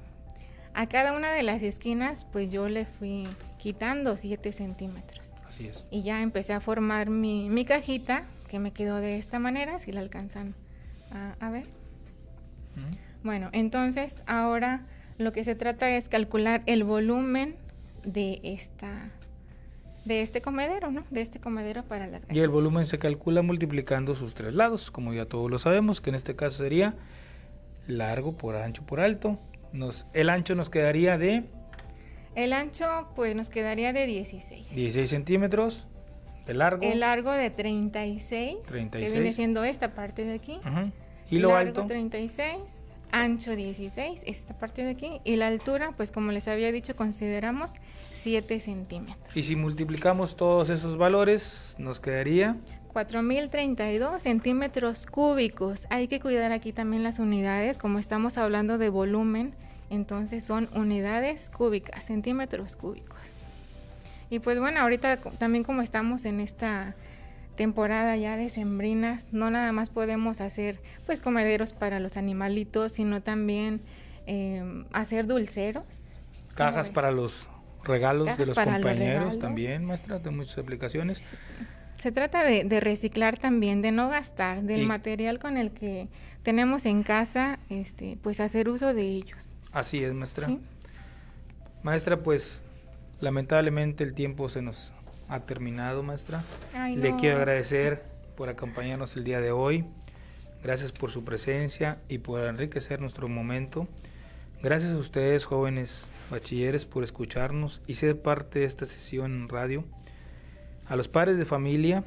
[0.74, 3.28] A cada una de las esquinas, pues yo le fui
[3.60, 5.32] quitando 7 centímetros.
[5.48, 5.86] Así es.
[5.92, 9.92] Y ya empecé a formar mi, mi cajita, que me quedó de esta manera, si
[9.92, 10.56] la alcanzan
[11.14, 11.68] a, a ver.
[13.24, 14.86] Bueno, entonces ahora
[15.18, 17.56] lo que se trata es calcular el volumen
[18.04, 19.12] de esta
[20.06, 21.06] de este comedero, ¿no?
[21.12, 25.14] De este comedero para las Y el volumen se calcula multiplicando sus tres lados, como
[25.14, 26.96] ya todos lo sabemos, que en este caso sería
[27.88, 29.40] largo por ancho por alto.
[29.72, 31.46] Nos, el ancho nos quedaría de
[32.36, 32.86] El ancho,
[33.16, 34.76] pues nos quedaría de 16.
[34.76, 35.88] 16 centímetros.
[36.48, 36.84] El largo.
[36.84, 39.10] El largo de 36, 36.
[39.10, 40.60] que viene siendo esta parte de aquí.
[40.60, 40.92] Ujú.
[41.30, 41.86] Y lo largo alto.
[41.88, 45.22] 36, ancho 16, esta parte de aquí.
[45.24, 47.72] Y la altura, pues como les había dicho, consideramos
[48.12, 49.36] 7 centímetros.
[49.36, 52.58] Y si multiplicamos todos esos valores, nos quedaría
[52.94, 55.88] 4.032 centímetros cúbicos.
[55.90, 59.54] Hay que cuidar aquí también las unidades, como estamos hablando de volumen,
[59.90, 63.18] entonces son unidades cúbicas, centímetros cúbicos.
[64.30, 66.96] Y pues bueno, ahorita también como estamos en esta
[67.56, 73.22] temporada ya de sembrinas, no nada más podemos hacer pues comederos para los animalitos, sino
[73.22, 73.82] también
[74.28, 75.84] eh, hacer dulceros.
[76.56, 77.48] cajas para los
[77.84, 81.22] regalos de Cajas los compañeros también, maestra, de muchas aplicaciones.
[81.98, 86.08] Se trata de, de reciclar también, de no gastar, del Y- material con el que
[86.44, 89.56] tenemos en casa, este, pues hacer uso de ellos.
[89.72, 90.48] Así es, maestra.
[90.48, 90.60] Sí.
[91.84, 92.64] Maestra, pues
[93.20, 94.92] lamentablemente el tiempo se nos
[95.34, 96.44] ha terminado, maestra.
[96.74, 97.18] Ay, Le no.
[97.18, 98.04] quiero agradecer
[98.36, 99.86] por acompañarnos el día de hoy.
[100.64, 103.88] Gracias por su presencia y por enriquecer nuestro momento.
[104.62, 109.84] Gracias a ustedes, jóvenes bachilleres, por escucharnos y ser parte de esta sesión en radio.
[110.88, 112.04] A los padres de familia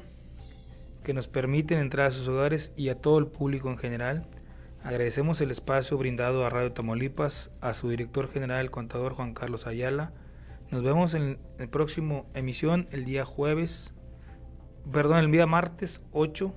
[1.03, 4.25] que nos permiten entrar a sus hogares y a todo el público en general.
[4.83, 9.67] Agradecemos el espacio brindado a Radio Tamaulipas, a su director general, el contador Juan Carlos
[9.67, 10.11] Ayala.
[10.71, 13.93] Nos vemos en el próximo emisión el día jueves,
[14.91, 16.53] perdón, el día martes 8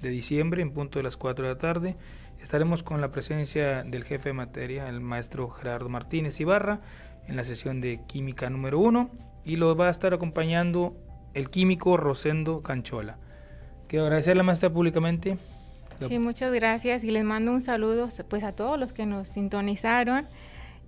[0.00, 1.96] de diciembre en punto de las 4 de la tarde.
[2.40, 6.80] Estaremos con la presencia del jefe de materia, el maestro Gerardo Martínez Ibarra,
[7.26, 9.10] en la sesión de química número 1
[9.44, 10.96] y lo va a estar acompañando
[11.34, 13.18] el químico Rosendo Canchola.
[13.88, 15.38] Quiero agradecerle, maestra, públicamente.
[16.06, 20.28] Sí, muchas gracias y les mando un saludo pues a todos los que nos sintonizaron,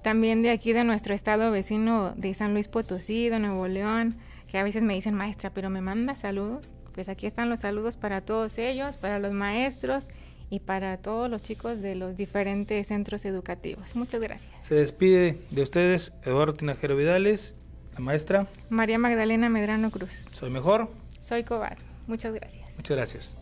[0.03, 4.17] también de aquí de nuestro estado vecino de San Luis Potosí, de Nuevo León,
[4.49, 6.75] que a veces me dicen maestra, pero me manda saludos.
[6.95, 10.09] Pues aquí están los saludos para todos ellos, para los maestros
[10.51, 13.95] y para todos los chicos de los diferentes centros educativos.
[13.95, 14.53] Muchas gracias.
[14.67, 17.55] Se despide de ustedes Eduardo Tinajero Vidales,
[17.95, 18.49] la maestra.
[18.69, 20.11] María Magdalena Medrano Cruz.
[20.33, 20.91] Soy mejor.
[21.19, 21.79] Soy Cobar.
[22.07, 22.67] Muchas gracias.
[22.77, 23.40] Muchas gracias.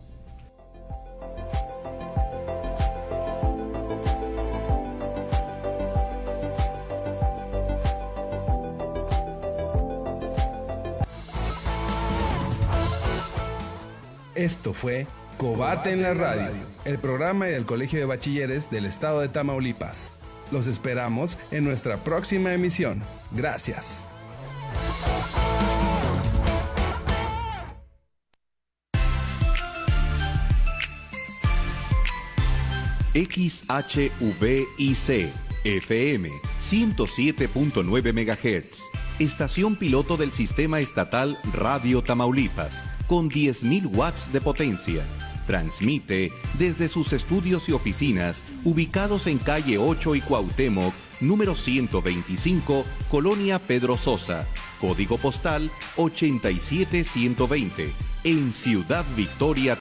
[14.39, 15.05] Esto fue
[15.37, 16.53] Cobate en la Radio,
[16.85, 20.13] el programa del Colegio de Bachilleres del Estado de Tamaulipas.
[20.49, 23.03] Los esperamos en nuestra próxima emisión.
[23.31, 24.05] Gracias.
[33.13, 34.13] XHVIC
[35.65, 36.29] FM
[36.61, 38.83] 107.9 MHz.
[39.19, 45.03] Estación piloto del sistema estatal Radio Tamaulipas con 10.000 watts de potencia.
[45.47, 53.57] Transmite desde sus estudios y oficinas ubicados en calle 8 y Cuauhtémoc, número 125, Colonia
[53.59, 54.45] Pedro Sosa,
[54.79, 57.91] código postal 87120,
[58.25, 59.75] en Ciudad Victoria,